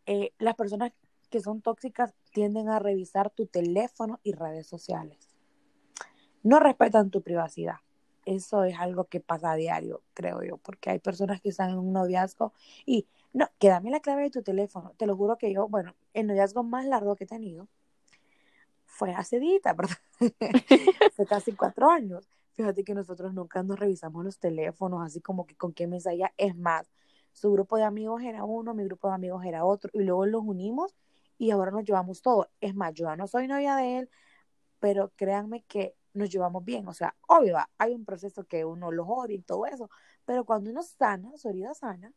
eh, 0.06 0.34
las 0.38 0.56
personas 0.56 0.92
que 1.30 1.42
son 1.42 1.62
tóxicas 1.62 2.14
tienden 2.32 2.70
a 2.70 2.80
revisar 2.80 3.30
tu 3.30 3.48
teléfono 3.48 4.20
y 4.24 4.34
redes 4.34 4.68
sociales. 4.68 5.36
No 6.44 6.60
respetan 6.60 7.10
tu 7.10 7.22
privacidad. 7.22 7.78
Eso 8.26 8.64
es 8.64 8.80
algo 8.80 9.06
que 9.06 9.20
pasa 9.20 9.52
a 9.52 9.56
diario, 9.56 10.02
creo 10.14 10.42
yo, 10.44 10.58
porque 10.58 10.90
hay 10.90 11.00
personas 11.00 11.42
que 11.42 11.50
están 11.50 11.72
en 11.72 11.78
un 11.78 11.94
noviazgo 11.94 12.54
y 12.86 13.08
no, 13.34 13.48
que 13.60 13.70
dame 13.70 13.92
la 13.92 14.00
clave 14.00 14.24
de 14.24 14.32
tu 14.32 14.42
teléfono. 14.42 14.94
Te 14.98 15.06
lo 15.06 15.16
juro 15.16 15.38
que 15.38 15.54
yo, 15.54 15.68
bueno, 15.68 15.94
el 16.16 16.28
noviazgo 16.28 16.64
más 16.64 16.86
largo 16.86 17.16
que 17.16 17.26
he 17.26 17.28
tenido 17.28 17.68
fue 18.86 19.14
hace 19.14 19.40
dita, 19.40 19.74
¿verdad? 19.78 19.98
Hace 21.12 21.26
casi 21.26 21.52
cuatro 21.54 21.90
años. 21.90 22.28
Fíjate 22.54 22.86
que 22.86 22.96
nosotros 22.96 23.34
nunca 23.34 23.62
nos 23.64 23.78
revisamos 23.78 24.24
los 24.24 24.40
teléfonos, 24.40 25.06
así 25.06 25.20
como 25.20 25.46
que 25.46 25.56
con 25.56 25.74
qué 25.74 25.88
mensaje 25.88 26.24
es 26.38 26.56
más. 26.56 26.90
Su 27.34 27.52
grupo 27.52 27.76
de 27.76 27.84
amigos 27.84 28.24
era 28.24 28.46
uno, 28.46 28.74
mi 28.74 28.86
grupo 28.86 29.10
de 29.10 29.16
amigos 29.16 29.44
era 29.46 29.66
otro, 29.66 29.92
y 29.94 30.04
luego 30.04 30.26
los 30.26 30.42
unimos 30.42 30.96
y 31.38 31.52
ahora 31.52 31.72
nos 31.72 31.84
llevamos 31.84 32.22
todo. 32.22 32.50
Es 32.62 32.74
más, 32.74 32.94
yo 32.94 33.08
ya 33.08 33.18
no 33.18 33.28
soy 33.28 33.48
novia 33.48 33.76
de 33.76 33.98
él, 34.00 34.10
pero 34.80 35.12
créanme 35.18 35.64
que 35.64 35.96
nos 36.14 36.30
llevamos 36.30 36.64
bien. 36.64 36.88
O 36.88 36.94
sea, 36.94 37.14
obvio, 37.28 37.58
hay 37.78 37.94
un 37.94 38.06
proceso 38.06 38.46
que 38.46 38.64
uno 38.64 38.90
los 38.92 39.06
odia 39.10 39.36
y 39.36 39.42
todo 39.42 39.66
eso, 39.66 39.90
pero 40.24 40.46
cuando 40.46 40.70
uno 40.70 40.82
sana, 40.82 41.36
su 41.36 41.50
herida 41.50 41.74
sana, 41.74 42.14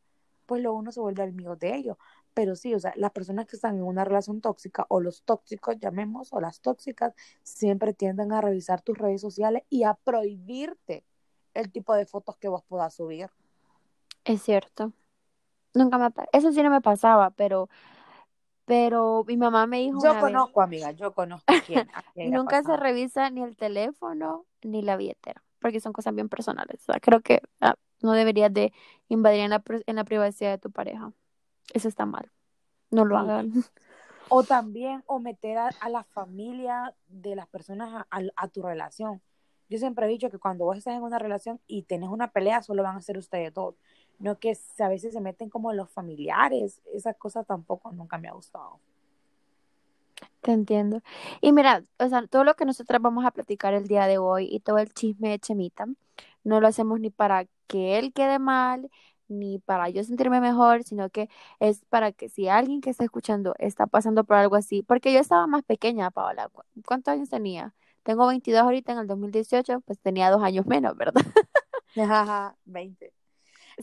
pues 0.49 0.63
luego 0.63 0.79
uno 0.79 0.91
se 0.91 1.01
vuelve 1.01 1.23
amigo 1.23 1.57
de 1.57 1.77
ellos. 1.77 1.99
Pero 2.33 2.57
sí, 2.57 2.75
o 2.75 2.81
sea, 2.81 2.95
las 2.97 3.13
personas 3.13 3.47
que 3.47 3.57
están 3.57 3.77
en 3.77 3.83
una 3.83 4.03
relación 4.03 4.41
tóxica 4.41 4.87
o 4.89 4.99
los 4.99 5.23
tóxicos, 5.23 5.79
llamemos, 5.79 6.33
o 6.33 6.41
las 6.41 6.63
tóxicas, 6.63 7.13
siempre 7.43 7.93
tienden 7.93 8.33
a 8.33 8.41
revisar 8.41 8.81
tus 8.81 8.97
redes 8.97 9.21
sociales 9.21 9.63
y 9.69 9.85
a 9.85 9.93
prohibirte 9.93 11.05
el 11.53 11.71
tipo 11.71 11.95
de 11.95 12.07
fotos 12.07 12.39
que 12.39 12.49
vos 12.49 12.65
puedas 12.67 12.95
subir. 12.95 13.29
Es 14.25 14.43
cierto. 14.43 14.93
Nunca 15.75 15.99
me 15.99 16.09
eso 16.33 16.51
sí 16.51 16.63
no 16.63 16.71
me 16.71 16.81
pasaba, 16.81 17.31
pero 17.31 17.69
pero 18.65 19.25
mi 19.27 19.37
mamá 19.37 19.67
me 19.67 19.81
dijo 19.81 19.99
Yo 20.03 20.19
conozco, 20.19 20.63
amiga, 20.63 20.93
yo 20.93 21.13
conozco 21.13 21.53
a 21.53 21.61
quién. 21.61 21.91
nunca 22.17 22.63
se 22.63 22.75
revisa 22.75 23.29
ni 23.29 23.43
el 23.43 23.55
teléfono 23.55 24.47
ni 24.63 24.81
la 24.81 24.97
billetera, 24.97 25.43
porque 25.59 25.81
son 25.81 25.93
cosas 25.93 26.15
bien 26.15 26.31
personales. 26.31 26.81
O 26.81 26.93
sea, 26.93 27.01
creo 27.01 27.21
que 27.21 27.43
ah, 27.61 27.75
no 28.03 28.13
deberías 28.13 28.53
de 28.53 28.73
invadir 29.09 29.41
en 29.41 29.51
la, 29.51 29.63
en 29.87 29.97
la 29.97 30.05
privacidad 30.05 30.51
de 30.51 30.59
tu 30.59 30.71
pareja. 30.71 31.13
Eso 31.73 31.89
está 31.89 32.07
mal. 32.07 32.31
No 32.91 33.05
lo 33.05 33.19
hagan. 33.19 33.53
O 34.31 34.43
también, 34.43 35.03
o 35.07 35.21
meter 35.21 35.57
a, 35.57 35.89
la 35.89 36.05
familia 36.05 36.95
de 37.09 37.35
las 37.35 37.47
personas 37.47 38.05
a, 38.11 38.49
tu 38.49 38.63
relación. 38.63 39.23
Yo 39.71 39.79
siempre 39.79 40.05
he 40.05 40.09
dicho 40.11 40.29
que 40.29 40.39
cuando 40.39 40.67
vos 40.67 40.77
estás 40.77 40.95
en 40.95 41.03
una 41.03 41.19
relación 41.19 41.61
y 41.67 41.85
tenés 41.85 42.11
una 42.11 42.31
pelea, 42.31 42.63
solo 42.63 42.83
van 42.83 42.97
a 42.97 43.01
ser 43.01 43.17
ustedes 43.17 43.55
dos. 43.55 43.77
No 44.19 44.39
que 44.39 44.55
a 44.81 44.89
veces 44.89 45.15
se 45.15 45.21
meten 45.23 45.49
como 45.49 45.73
los 45.73 45.91
familiares. 45.91 46.83
Esa 46.93 47.15
cosa 47.15 47.43
tampoco 47.43 47.91
nunca 47.93 48.19
me 48.19 48.29
ha 48.29 48.33
gustado. 48.33 48.81
Te 50.43 50.53
entiendo. 50.53 51.01
Y 51.41 51.53
mira, 51.53 51.85
o 51.99 52.09
sea, 52.09 52.27
todo 52.27 52.45
lo 52.45 52.55
que 52.55 52.65
nosotras 52.65 53.01
vamos 53.01 53.25
a 53.25 53.31
platicar 53.31 53.73
el 53.75 53.89
día 53.89 54.07
de 54.07 54.19
hoy 54.19 54.47
y 54.51 54.61
todo 54.61 54.79
el 54.79 54.93
chisme 54.93 55.31
de 55.31 55.39
Chemita, 55.39 55.87
no 56.49 56.61
lo 56.61 56.67
hacemos 56.69 57.01
ni 57.01 57.11
para 57.11 57.47
que 57.67 57.99
él 57.99 58.13
quede 58.13 58.39
mal, 58.39 58.91
ni 59.29 59.59
para 59.59 59.89
yo 59.91 60.03
sentirme 60.05 60.41
mejor, 60.41 60.83
sino 60.85 61.11
que 61.11 61.29
es 61.61 61.85
para 61.87 62.13
que 62.13 62.29
si 62.29 62.49
alguien 62.49 62.81
que 62.81 62.91
está 62.91 63.05
escuchando 63.05 63.55
está 63.59 63.87
pasando 63.87 64.25
por 64.25 64.37
algo 64.37 64.57
así, 64.57 64.83
porque 64.83 65.13
yo 65.13 65.21
estaba 65.21 65.47
más 65.47 65.63
pequeña, 65.65 66.11
Paola, 66.11 66.51
¿cuántos 66.87 67.13
años 67.13 67.29
tenía? 67.29 67.75
Tengo 68.03 68.27
22 68.27 68.63
ahorita, 68.63 68.93
en 68.93 68.99
el 68.99 69.07
2018, 69.07 69.81
pues 69.83 70.01
tenía 70.01 70.31
dos 70.31 70.43
años 70.43 70.67
menos, 70.67 70.97
¿verdad? 70.97 71.23
Ajá, 71.97 72.57
20. 72.65 73.13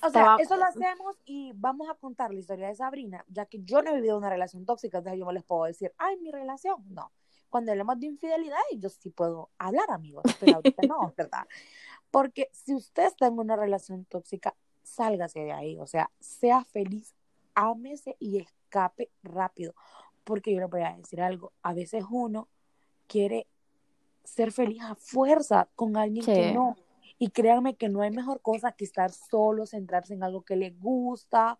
O 0.01 0.09
sea, 0.09 0.35
eso 0.39 0.57
lo 0.57 0.65
hacemos 0.65 1.15
y 1.25 1.53
vamos 1.55 1.87
a 1.89 1.93
contar 1.95 2.33
la 2.33 2.39
historia 2.39 2.67
de 2.67 2.75
Sabrina, 2.75 3.23
ya 3.29 3.45
que 3.45 3.63
yo 3.63 3.81
no 3.81 3.91
he 3.91 3.95
vivido 3.95 4.17
una 4.17 4.29
relación 4.29 4.65
tóxica, 4.65 4.97
entonces 4.97 5.19
yo 5.19 5.25
no 5.25 5.31
les 5.31 5.43
puedo 5.43 5.65
decir, 5.65 5.93
ay, 5.97 6.17
mi 6.17 6.31
relación, 6.31 6.83
no. 6.89 7.11
Cuando 7.49 7.71
hablamos 7.71 7.99
de 7.99 8.07
infidelidad, 8.07 8.57
yo 8.77 8.89
sí 8.89 9.11
puedo 9.11 9.51
hablar, 9.57 9.89
amigos, 9.89 10.23
pero 10.39 10.55
ahorita 10.55 10.81
no, 10.87 11.13
¿verdad? 11.17 11.47
Porque 12.15 12.49
si 12.53 12.73
usted 12.73 13.07
está 13.07 13.27
en 13.27 13.37
una 13.37 13.57
relación 13.57 14.05
tóxica, 14.05 14.55
sálgase 14.83 15.41
de 15.41 15.51
ahí, 15.51 15.77
o 15.77 15.85
sea, 15.85 16.09
sea 16.21 16.63
feliz, 16.63 17.13
ámese 17.55 18.15
y 18.19 18.37
escape 18.37 19.11
rápido, 19.21 19.75
porque 20.23 20.53
yo 20.53 20.61
le 20.61 20.67
voy 20.67 20.83
a 20.83 20.95
decir 20.95 21.19
algo, 21.19 21.51
a 21.61 21.73
veces 21.73 22.05
uno 22.09 22.47
quiere 23.07 23.47
ser 24.23 24.53
feliz 24.53 24.81
a 24.81 24.95
fuerza 24.95 25.67
con 25.75 25.97
alguien 25.97 26.25
que 26.25 26.53
no, 26.53 26.77
y 27.19 27.31
créanme 27.31 27.75
que 27.75 27.89
no 27.89 28.01
hay 28.01 28.11
mejor 28.11 28.39
cosa 28.41 28.71
que 28.71 28.85
estar 28.85 29.11
solo, 29.11 29.65
centrarse 29.65 30.13
en 30.13 30.23
algo 30.23 30.43
que 30.43 30.55
le 30.55 30.69
gusta, 30.69 31.59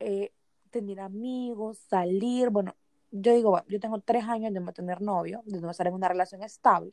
eh, 0.00 0.32
tener 0.70 0.98
amigos, 0.98 1.78
salir, 1.78 2.50
bueno, 2.50 2.74
yo 3.12 3.32
digo, 3.32 3.62
yo 3.68 3.78
tengo 3.78 4.00
tres 4.00 4.24
años 4.24 4.52
de 4.52 4.58
no 4.58 4.72
tener 4.72 5.00
novio, 5.00 5.42
de 5.44 5.60
no 5.60 5.70
estar 5.70 5.86
en 5.86 5.94
una 5.94 6.08
relación 6.08 6.42
estable, 6.42 6.92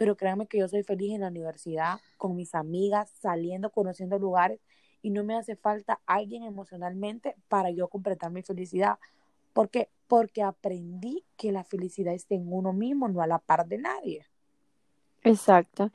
pero 0.00 0.16
créanme 0.16 0.46
que 0.46 0.56
yo 0.56 0.66
soy 0.66 0.82
feliz 0.82 1.12
en 1.12 1.20
la 1.20 1.28
universidad, 1.28 2.00
con 2.16 2.34
mis 2.34 2.54
amigas, 2.54 3.12
saliendo, 3.20 3.68
conociendo 3.68 4.18
lugares 4.18 4.58
y 5.02 5.10
no 5.10 5.24
me 5.24 5.36
hace 5.36 5.56
falta 5.56 6.00
alguien 6.06 6.42
emocionalmente 6.42 7.36
para 7.48 7.70
yo 7.70 7.86
completar 7.88 8.30
mi 8.30 8.42
felicidad. 8.42 8.98
¿Por 9.52 9.68
qué? 9.68 9.90
Porque 10.08 10.42
aprendí 10.42 11.26
que 11.36 11.52
la 11.52 11.64
felicidad 11.64 12.14
está 12.14 12.34
en 12.34 12.50
uno 12.50 12.72
mismo, 12.72 13.08
no 13.08 13.20
a 13.20 13.26
la 13.26 13.40
par 13.40 13.66
de 13.66 13.76
nadie. 13.76 14.26
Exacto. 15.22 15.90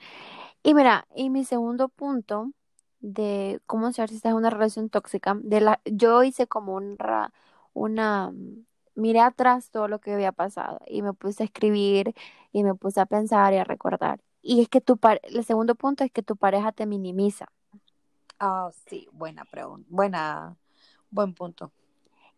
Y 0.61 0.75
mira, 0.75 1.07
y 1.15 1.31
mi 1.31 1.43
segundo 1.43 1.89
punto 1.89 2.51
de 2.99 3.59
cómo 3.65 3.91
saber 3.91 4.11
si 4.11 4.17
estás 4.17 4.33
en 4.33 4.37
una 4.37 4.51
relación 4.51 4.89
tóxica, 4.91 5.35
de 5.41 5.61
la, 5.61 5.81
yo 5.83 6.21
hice 6.21 6.45
como 6.45 6.75
un 6.75 6.95
una 7.73 8.31
miré 8.95 9.19
atrás 9.19 9.69
todo 9.69 9.87
lo 9.87 9.99
que 9.99 10.13
había 10.13 10.31
pasado 10.31 10.79
y 10.87 11.01
me 11.01 11.13
puse 11.13 11.43
a 11.43 11.45
escribir 11.45 12.15
y 12.55 12.63
me 12.63 12.73
puse 12.73 13.01
a 13.01 13.05
pensar 13.05 13.51
y 13.53 13.57
a 13.57 13.65
recordar. 13.65 14.21
Y 14.41 14.61
es 14.61 14.69
que 14.69 14.79
tu 14.79 14.97
el 15.23 15.43
segundo 15.43 15.75
punto 15.75 16.05
es 16.05 16.11
que 16.11 16.23
tu 16.23 16.37
pareja 16.37 16.71
te 16.71 16.85
minimiza. 16.85 17.47
Ah, 18.39 18.69
sí, 18.87 19.09
buena 19.11 19.43
pregunta, 19.43 19.85
buena, 19.89 20.55
buen 21.11 21.33
punto. 21.33 21.73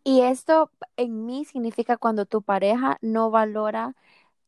Y 0.02 0.22
esto 0.22 0.72
en 0.96 1.24
mí 1.24 1.44
significa 1.44 1.96
cuando 1.96 2.26
tu 2.26 2.42
pareja 2.42 2.98
no 3.00 3.30
valora 3.30 3.94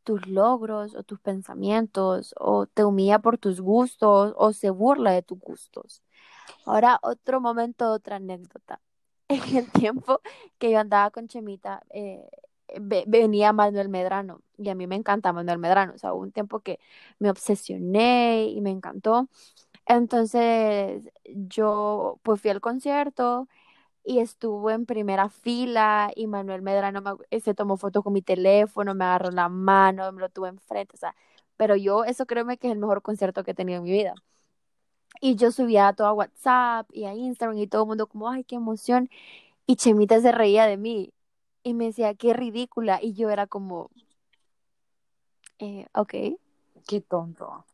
tus 0.02 0.26
logros 0.26 0.96
o 0.96 1.04
tus 1.04 1.20
pensamientos 1.20 2.34
o 2.36 2.66
te 2.66 2.82
humilla 2.82 3.20
por 3.20 3.38
tus 3.38 3.60
gustos 3.60 4.34
o 4.36 4.52
se 4.52 4.70
burla 4.70 5.12
de 5.12 5.22
tus 5.22 5.38
gustos. 5.38 6.02
Ahora, 6.66 6.98
otro 7.00 7.40
momento, 7.40 7.92
otra 7.92 8.16
anécdota. 8.16 8.80
en 9.28 9.56
el 9.56 9.70
tiempo 9.70 10.20
que 10.58 10.72
yo 10.72 10.80
andaba 10.80 11.12
con 11.12 11.28
Chemita, 11.28 11.84
eh, 11.90 12.28
venía 12.80 13.52
Manuel 13.52 13.88
Medrano 13.88 14.42
y 14.58 14.68
a 14.70 14.74
mí 14.74 14.86
me 14.86 14.96
encanta 14.96 15.32
Manuel 15.32 15.58
Medrano, 15.58 15.94
o 15.94 15.98
sea, 15.98 16.12
hubo 16.14 16.22
un 16.22 16.32
tiempo 16.32 16.60
que 16.60 16.78
me 17.18 17.30
obsesioné 17.30 18.46
y 18.48 18.60
me 18.60 18.70
encantó. 18.70 19.28
Entonces 19.86 21.10
yo 21.24 22.20
pues 22.22 22.40
fui 22.40 22.50
al 22.50 22.60
concierto 22.60 23.48
y 24.04 24.20
estuvo 24.20 24.70
en 24.70 24.86
primera 24.86 25.28
fila 25.30 26.10
y 26.16 26.26
Manuel 26.26 26.62
Medrano 26.62 27.02
me, 27.02 27.40
se 27.40 27.54
tomó 27.54 27.76
fotos 27.76 28.04
con 28.04 28.12
mi 28.14 28.22
teléfono, 28.22 28.94
me 28.94 29.04
agarró 29.04 29.30
la 29.30 29.48
mano, 29.48 30.10
me 30.12 30.20
lo 30.20 30.28
tuve 30.30 30.48
enfrente, 30.50 30.94
o 30.96 30.98
sea, 30.98 31.14
pero 31.56 31.76
yo 31.76 32.04
eso 32.04 32.26
créeme 32.26 32.58
que 32.58 32.68
es 32.68 32.72
el 32.74 32.80
mejor 32.80 33.02
concierto 33.02 33.44
que 33.44 33.52
he 33.52 33.54
tenido 33.54 33.78
en 33.78 33.84
mi 33.84 33.92
vida. 33.92 34.14
Y 35.20 35.36
yo 35.36 35.50
subía 35.52 35.92
todo 35.92 36.06
a 36.08 36.12
WhatsApp 36.14 36.88
y 36.92 37.04
a 37.04 37.14
Instagram 37.14 37.58
y 37.58 37.66
todo 37.66 37.82
el 37.82 37.88
mundo 37.88 38.06
como, 38.06 38.28
ay, 38.30 38.44
qué 38.44 38.56
emoción. 38.56 39.10
Y 39.66 39.76
Chemita 39.76 40.20
se 40.20 40.32
reía 40.32 40.66
de 40.66 40.76
mí 40.78 41.12
y 41.62 41.74
me 41.74 41.86
decía, 41.86 42.14
qué 42.14 42.32
ridícula. 42.32 42.98
Y 43.02 43.12
yo 43.14 43.30
era 43.30 43.46
como, 43.46 43.90
Eh, 45.58 45.86
ok. 45.94 46.14
Qué 46.88 47.00
tonto. 47.02 47.66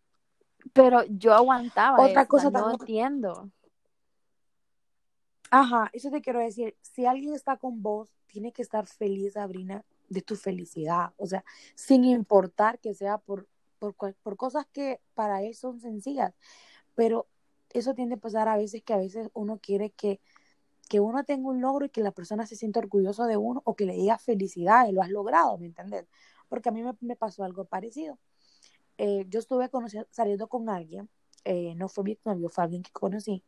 Pero 0.73 1.05
yo 1.05 1.33
aguantaba. 1.35 2.05
Otra 2.05 2.26
cosa 2.26 2.50
sea, 2.50 2.50
no 2.50 2.71
también- 2.71 2.81
entiendo. 2.81 3.50
Ajá, 5.50 5.88
eso 5.93 6.11
te 6.11 6.21
quiero 6.21 6.40
decir. 6.40 6.76
Si 6.83 7.07
alguien 7.07 7.33
está 7.35 7.57
con 7.57 7.83
vos, 7.83 8.11
tiene 8.26 8.52
que 8.52 8.62
estar 8.62 8.87
feliz, 8.87 9.35
Sabrina, 9.35 9.85
de 10.09 10.23
tu 10.23 10.35
felicidad. 10.35 11.12
O 11.16 11.26
sea, 11.26 11.45
sin 11.76 12.05
importar 12.05 12.78
que 12.81 12.95
sea 12.95 13.19
por, 13.19 13.47
por, 13.78 13.95
por 13.95 14.37
cosas 14.37 14.66
que 14.73 15.00
para 15.14 15.43
él 15.43 15.55
son 15.55 15.78
sencillas. 15.81 16.35
Pero 16.97 17.28
eso 17.71 17.95
tiende 17.95 18.16
a 18.16 18.19
pasar 18.19 18.49
a 18.49 18.57
veces 18.57 18.83
que 18.83 18.95
a 18.95 18.99
veces 18.99 19.31
uno 19.35 19.59
quiere 19.59 19.90
que, 19.90 20.21
que 20.88 21.00
uno 21.00 21.25
tenga 21.25 21.49
un 21.49 21.61
logro 21.61 21.87
y 21.87 21.90
que 21.90 22.00
la 22.00 22.12
persona 22.12 22.47
se 22.47 22.57
sienta 22.57 22.81
orgulloso 22.81 23.25
de 23.26 23.37
uno 23.37 23.62
o 23.64 23.75
que 23.75 23.87
le 23.87 23.95
diga 23.95 24.19
felicidades, 24.19 24.93
lo 24.93 25.02
has 25.02 25.11
logrado, 25.11 25.59
¿me 25.59 25.66
entiendes? 25.66 26.07
Porque 26.49 26.69
a 26.69 26.73
mí 26.73 26.83
me, 27.00 27.16
pasó 27.16 27.45
algo 27.45 27.64
parecido. 27.64 28.19
Eh, 28.99 29.26
yo 29.28 29.40
estuve 29.40 29.69
saliendo 30.11 30.49
con 30.49 30.69
alguien, 30.71 31.09
eh, 31.45 31.75
no 31.76 31.88
fue 31.88 32.05
mi 32.05 32.19
novio, 32.25 32.49
fue 32.49 32.64
alguien 32.64 32.83
que 32.83 32.93
conocí, 32.93 33.45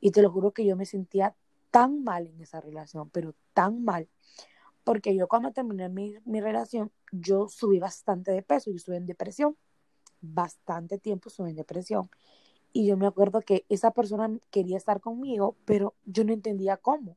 y 0.00 0.10
te 0.12 0.22
lo 0.22 0.30
juro 0.30 0.52
que 0.52 0.64
yo 0.64 0.76
me 0.76 0.86
sentía 0.86 1.36
tan 1.70 2.02
mal 2.04 2.26
en 2.26 2.40
esa 2.40 2.60
relación, 2.60 3.10
pero 3.10 3.34
tan 3.52 3.84
mal, 3.84 4.08
porque 4.84 5.14
yo 5.14 5.28
cuando 5.28 5.52
terminé 5.52 5.88
mi, 5.88 6.16
mi 6.24 6.40
relación, 6.40 6.90
yo 7.12 7.48
subí 7.48 7.78
bastante 7.78 8.32
de 8.32 8.42
peso, 8.42 8.70
yo 8.70 8.76
estuve 8.76 8.96
en 8.96 9.06
depresión, 9.06 9.56
bastante 10.20 10.98
tiempo 10.98 11.28
estuve 11.28 11.50
en 11.50 11.56
depresión, 11.56 12.10
y 12.72 12.86
yo 12.86 12.96
me 12.96 13.06
acuerdo 13.06 13.40
que 13.40 13.64
esa 13.68 13.90
persona 13.92 14.30
quería 14.50 14.76
estar 14.76 15.00
conmigo, 15.00 15.56
pero 15.64 15.94
yo 16.04 16.24
no 16.24 16.32
entendía 16.32 16.76
cómo, 16.76 17.16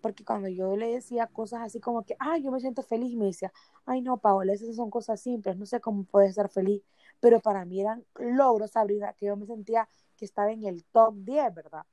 porque 0.00 0.24
cuando 0.24 0.48
yo 0.48 0.76
le 0.76 0.88
decía 0.94 1.26
cosas 1.26 1.62
así 1.62 1.80
como 1.80 2.02
que, 2.04 2.16
ay, 2.18 2.42
yo 2.42 2.50
me 2.50 2.60
siento 2.60 2.82
feliz, 2.82 3.16
me 3.16 3.26
decía, 3.26 3.52
ay, 3.86 4.02
no, 4.02 4.18
Paola, 4.18 4.52
esas 4.52 4.76
son 4.76 4.90
cosas 4.90 5.20
simples, 5.20 5.56
no 5.56 5.66
sé 5.66 5.80
cómo 5.80 6.04
puedes 6.04 6.34
ser 6.34 6.48
feliz, 6.48 6.82
pero 7.20 7.40
para 7.40 7.64
mí 7.64 7.80
eran 7.80 8.04
logros, 8.16 8.72
Sabrina, 8.72 9.12
que 9.14 9.26
yo 9.26 9.36
me 9.36 9.46
sentía 9.46 9.88
que 10.16 10.24
estaba 10.24 10.52
en 10.52 10.64
el 10.64 10.84
top 10.84 11.14
10, 11.16 11.54
¿verdad? 11.54 11.86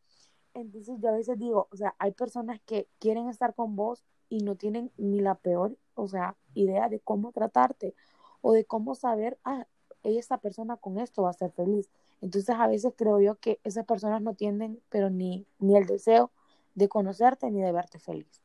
Entonces 0.54 1.00
yo 1.00 1.10
a 1.10 1.14
veces 1.14 1.38
digo, 1.38 1.68
o 1.72 1.76
sea, 1.78 1.96
hay 2.00 2.12
personas 2.12 2.60
que 2.66 2.88
quieren 3.00 3.30
estar 3.30 3.54
con 3.54 3.76
vos 3.76 4.04
y 4.28 4.40
no 4.40 4.56
tienen 4.56 4.92
ni 4.98 5.22
la 5.22 5.36
peor, 5.36 5.78
o 5.96 6.08
sea, 6.08 6.36
idea 6.54 6.90
de 6.90 7.00
cómo 7.00 7.32
tratarte 7.32 7.96
o 8.42 8.54
de 8.54 8.66
cómo 8.66 8.96
saber, 8.96 9.38
ah, 9.44 9.68
esta 10.04 10.38
persona 10.38 10.78
con 10.78 10.98
esto 11.00 11.24
va 11.24 11.30
a 11.30 11.34
ser 11.34 11.52
feliz. 11.52 11.90
Entonces 12.22 12.56
a 12.58 12.68
veces 12.68 12.94
creo 12.98 13.20
yo 13.20 13.36
que 13.36 13.60
esas 13.64 13.86
personas 13.86 14.22
no 14.22 14.34
tienen, 14.34 14.80
pero 14.90 15.10
ni, 15.10 15.46
ni 15.60 15.78
el 15.78 15.86
deseo 15.86 16.32
de 16.76 16.88
conocerte 16.88 17.50
ni 17.52 17.62
de 17.62 17.72
verte 17.72 18.00
feliz. 18.00 18.42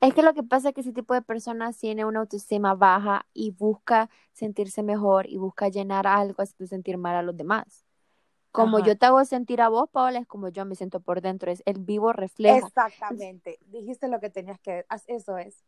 Es 0.00 0.12
que 0.12 0.22
lo 0.22 0.34
que 0.34 0.42
pasa 0.42 0.68
es 0.68 0.74
que 0.74 0.82
ese 0.82 0.92
tipo 0.92 1.14
de 1.14 1.22
personas 1.22 1.78
tiene 1.78 2.04
una 2.04 2.20
autoestima 2.20 2.74
baja 2.74 3.26
y 3.32 3.52
busca 3.52 4.10
sentirse 4.32 4.82
mejor 4.82 5.26
y 5.28 5.38
busca 5.38 5.68
llenar 5.68 6.06
algo 6.06 6.42
haciendo 6.42 6.66
sentir 6.66 6.98
mal 6.98 7.16
a 7.16 7.22
los 7.22 7.36
demás. 7.36 7.84
Como 8.52 8.78
Ajá. 8.78 8.86
yo 8.86 8.98
te 8.98 9.06
hago 9.06 9.24
sentir 9.24 9.60
a 9.62 9.68
vos, 9.68 9.88
Paola, 9.90 10.18
es 10.18 10.26
como 10.26 10.48
yo 10.48 10.64
me 10.64 10.74
siento 10.74 11.00
por 11.00 11.20
dentro, 11.20 11.50
es 11.50 11.62
el 11.66 11.80
vivo 11.80 12.12
reflejo. 12.12 12.66
Exactamente, 12.66 13.58
dijiste 13.66 14.08
lo 14.08 14.20
que 14.20 14.30
tenías 14.30 14.60
que, 14.60 14.84
eso 15.06 15.38
es. 15.38 15.64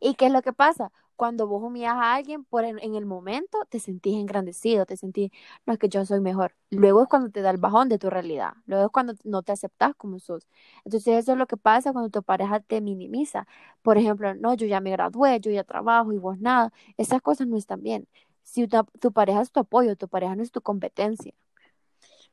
¿Y 0.00 0.14
qué 0.14 0.26
es 0.26 0.32
lo 0.32 0.42
que 0.42 0.52
pasa? 0.52 0.92
Cuando 1.16 1.46
vos 1.46 1.62
humillas 1.62 1.94
a 1.94 2.14
alguien, 2.14 2.44
por 2.44 2.64
en, 2.64 2.78
en 2.80 2.94
el 2.96 3.06
momento 3.06 3.58
te 3.68 3.78
sentís 3.78 4.16
engrandecido, 4.16 4.84
te 4.86 4.96
sentís, 4.96 5.30
no 5.66 5.72
es 5.72 5.78
que 5.78 5.88
yo 5.88 6.04
soy 6.04 6.20
mejor. 6.20 6.54
Luego 6.70 7.02
es 7.02 7.08
cuando 7.08 7.30
te 7.30 7.40
da 7.42 7.50
el 7.50 7.58
bajón 7.58 7.88
de 7.88 7.98
tu 7.98 8.10
realidad, 8.10 8.54
luego 8.66 8.86
es 8.86 8.90
cuando 8.92 9.14
no 9.24 9.42
te 9.42 9.52
aceptas 9.52 9.94
como 9.96 10.18
sos. 10.18 10.48
Entonces 10.84 11.18
eso 11.18 11.32
es 11.32 11.38
lo 11.38 11.46
que 11.46 11.56
pasa 11.56 11.92
cuando 11.92 12.10
tu 12.10 12.22
pareja 12.22 12.60
te 12.60 12.80
minimiza. 12.80 13.46
Por 13.82 13.96
ejemplo, 13.98 14.34
no, 14.34 14.54
yo 14.54 14.66
ya 14.66 14.80
me 14.80 14.90
gradué, 14.90 15.38
yo 15.40 15.50
ya 15.52 15.64
trabajo 15.64 16.12
y 16.12 16.18
vos 16.18 16.38
nada. 16.40 16.72
Esas 16.96 17.22
cosas 17.22 17.46
no 17.46 17.56
están 17.56 17.82
bien. 17.82 18.08
Si 18.42 18.66
tu, 18.68 18.84
tu 19.00 19.12
pareja 19.12 19.40
es 19.42 19.52
tu 19.52 19.60
apoyo, 19.60 19.96
tu 19.96 20.08
pareja 20.08 20.34
no 20.36 20.42
es 20.42 20.50
tu 20.52 20.60
competencia. 20.62 21.32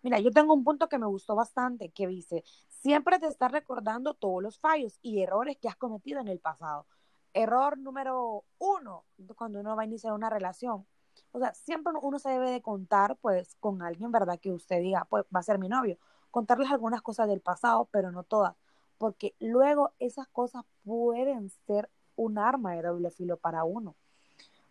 Mira, 0.02 0.20
yo 0.20 0.32
tengo 0.32 0.54
un 0.54 0.64
punto 0.64 0.90
que 0.90 0.98
me 0.98 1.06
gustó 1.06 1.36
bastante, 1.36 1.90
que 1.92 2.08
dice, 2.08 2.44
siempre 2.70 3.20
te 3.20 3.28
está 3.28 3.48
recordando 3.48 4.14
todos 4.16 4.42
los 4.42 4.60
fallos 4.60 4.98
y 5.02 5.22
errores 5.22 5.58
que 5.62 5.68
has 5.70 5.76
cometido 5.76 6.20
en 6.20 6.28
el 6.28 6.40
pasado. 6.40 6.88
Error 7.34 7.78
número 7.78 8.44
uno, 8.60 9.06
cuando 9.36 9.60
uno 9.60 9.76
va 9.76 9.84
a 9.84 9.86
iniciar 9.86 10.14
una 10.14 10.30
relación. 10.30 10.86
O 11.32 11.40
sea, 11.40 11.54
siempre 11.54 11.94
uno 12.02 12.20
se 12.20 12.30
debe 12.30 12.52
de 12.52 12.62
contar, 12.62 13.18
pues, 13.18 13.56
con 13.60 13.82
alguien, 13.82 14.12
¿verdad? 14.12 14.40
Que 14.40 14.52
usted 14.52 14.82
diga, 14.82 15.06
pues, 15.10 15.24
va 15.34 15.40
a 15.40 15.44
ser 15.44 15.60
mi 15.60 15.70
novio. 15.70 15.98
Contarles 16.30 16.72
algunas 16.72 17.02
cosas 17.02 17.28
del 17.28 17.42
pasado, 17.42 17.88
pero 17.92 18.12
no 18.12 18.24
todas. 18.24 18.56
Porque 18.98 19.36
luego 19.40 19.92
esas 20.00 20.28
cosas 20.28 20.64
pueden 20.84 21.50
ser 21.68 21.90
un 22.16 22.38
arma 22.38 22.74
de 22.74 22.82
doble 22.82 23.12
filo 23.12 23.38
para 23.38 23.64
uno. 23.64 23.96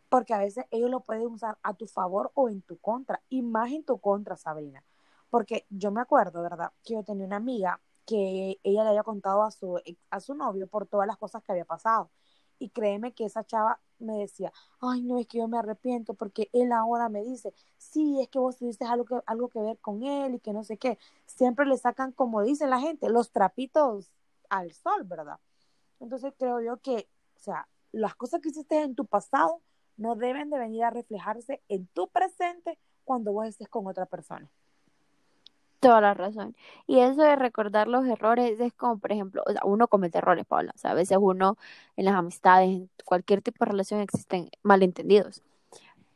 Porque 0.08 0.34
a 0.34 0.38
veces 0.38 0.66
ellos 0.70 0.90
lo 0.90 1.00
pueden 1.00 1.26
usar 1.28 1.58
a 1.62 1.74
tu 1.74 1.86
favor 1.86 2.30
o 2.34 2.48
en 2.48 2.62
tu 2.62 2.78
contra. 2.78 3.22
Y 3.28 3.42
más 3.42 3.72
en 3.72 3.84
tu 3.84 3.98
contra, 3.98 4.36
Sabrina. 4.36 4.84
Porque 5.30 5.66
yo 5.70 5.90
me 5.92 6.00
acuerdo, 6.00 6.42
¿verdad? 6.42 6.72
Que 6.82 6.94
yo 6.94 7.04
tenía 7.04 7.26
una 7.26 7.36
amiga 7.36 7.80
que 8.06 8.58
ella 8.64 8.82
le 8.82 8.90
había 8.90 9.04
contado 9.04 9.44
a 9.44 9.50
su, 9.50 9.80
a 10.10 10.20
su 10.20 10.34
novio 10.34 10.66
por 10.66 10.86
todas 10.86 11.06
las 11.06 11.16
cosas 11.16 11.42
que 11.42 11.52
había 11.52 11.64
pasado. 11.64 12.10
Y 12.60 12.68
créeme 12.68 13.12
que 13.12 13.24
esa 13.24 13.42
chava 13.42 13.80
me 13.98 14.18
decía, 14.18 14.52
ay, 14.80 15.02
no, 15.02 15.18
es 15.18 15.26
que 15.26 15.38
yo 15.38 15.48
me 15.48 15.58
arrepiento 15.58 16.14
porque 16.14 16.48
él 16.52 16.72
ahora 16.72 17.08
me 17.08 17.22
dice, 17.22 17.52
sí, 17.78 18.20
es 18.20 18.28
que 18.28 18.38
vos 18.38 18.56
tuviste 18.56 18.84
algo 18.84 19.04
que, 19.04 19.20
algo 19.26 19.48
que 19.48 19.60
ver 19.60 19.78
con 19.78 20.04
él 20.04 20.34
y 20.34 20.40
que 20.40 20.52
no 20.52 20.62
sé 20.62 20.76
qué. 20.76 20.98
Siempre 21.26 21.66
le 21.66 21.76
sacan, 21.78 22.12
como 22.12 22.42
dice 22.42 22.66
la 22.66 22.78
gente, 22.78 23.08
los 23.08 23.32
trapitos 23.32 24.12
al 24.50 24.72
sol, 24.72 25.04
¿verdad? 25.04 25.40
Entonces 26.00 26.34
creo 26.38 26.60
yo 26.60 26.76
que, 26.78 27.08
o 27.36 27.40
sea, 27.40 27.66
las 27.92 28.14
cosas 28.14 28.40
que 28.40 28.50
hiciste 28.50 28.82
en 28.82 28.94
tu 28.94 29.06
pasado 29.06 29.60
no 29.96 30.14
deben 30.14 30.50
de 30.50 30.58
venir 30.58 30.84
a 30.84 30.90
reflejarse 30.90 31.62
en 31.68 31.86
tu 31.88 32.08
presente 32.08 32.78
cuando 33.04 33.32
vos 33.32 33.46
estés 33.46 33.68
con 33.68 33.86
otra 33.86 34.06
persona. 34.06 34.50
Toda 35.80 36.00
la 36.02 36.12
razón. 36.14 36.54
Y 36.86 37.00
eso 37.00 37.22
de 37.22 37.36
recordar 37.36 37.88
los 37.88 38.06
errores 38.06 38.60
es 38.60 38.72
como, 38.74 38.98
por 38.98 39.12
ejemplo, 39.12 39.42
o 39.62 39.68
uno 39.68 39.88
comete 39.88 40.18
errores, 40.18 40.44
Paula. 40.46 40.72
O 40.74 40.78
sea, 40.78 40.90
a 40.90 40.94
veces 40.94 41.16
uno 41.20 41.56
en 41.96 42.04
las 42.04 42.14
amistades, 42.14 42.68
en 42.68 42.90
cualquier 43.04 43.40
tipo 43.42 43.64
de 43.64 43.70
relación 43.70 44.00
existen 44.00 44.50
malentendidos. 44.62 45.42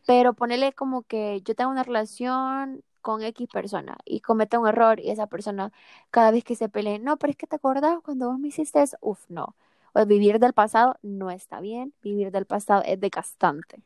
Pero 0.07 0.35
ponerle 0.35 0.73
como 0.75 1.03
que 1.03 1.41
yo 1.45 1.55
tengo 1.55 1.71
una 1.71 1.83
relación 1.85 2.83
con 3.03 3.23
X 3.23 3.49
persona 3.53 3.99
y 4.05 4.21
comete 4.21 4.59
un 4.59 4.69
error 4.69 5.01
y 5.01 5.11
esa 5.11 5.27
persona 5.29 5.73
cada 6.11 6.31
vez 6.31 6.45
que 6.45 6.57
se 6.57 6.69
pelee, 6.69 6.99
no, 6.99 7.17
pero 7.19 7.31
es 7.33 7.37
que 7.37 7.47
te 7.47 7.57
acordás 7.57 7.99
cuando 8.05 8.31
vos 8.31 8.39
me 8.39 8.49
hiciste 8.49 8.83
eso, 8.83 8.97
uf, 9.01 9.21
no. 9.29 9.57
O 9.95 10.07
vivir 10.07 10.39
del 10.41 10.55
pasado 10.55 10.97
no 11.03 11.31
está 11.31 11.61
bien, 11.61 11.95
vivir 12.03 12.31
del 12.33 12.47
pasado 12.47 12.83
es 12.85 13.01
desgastante. 13.01 13.83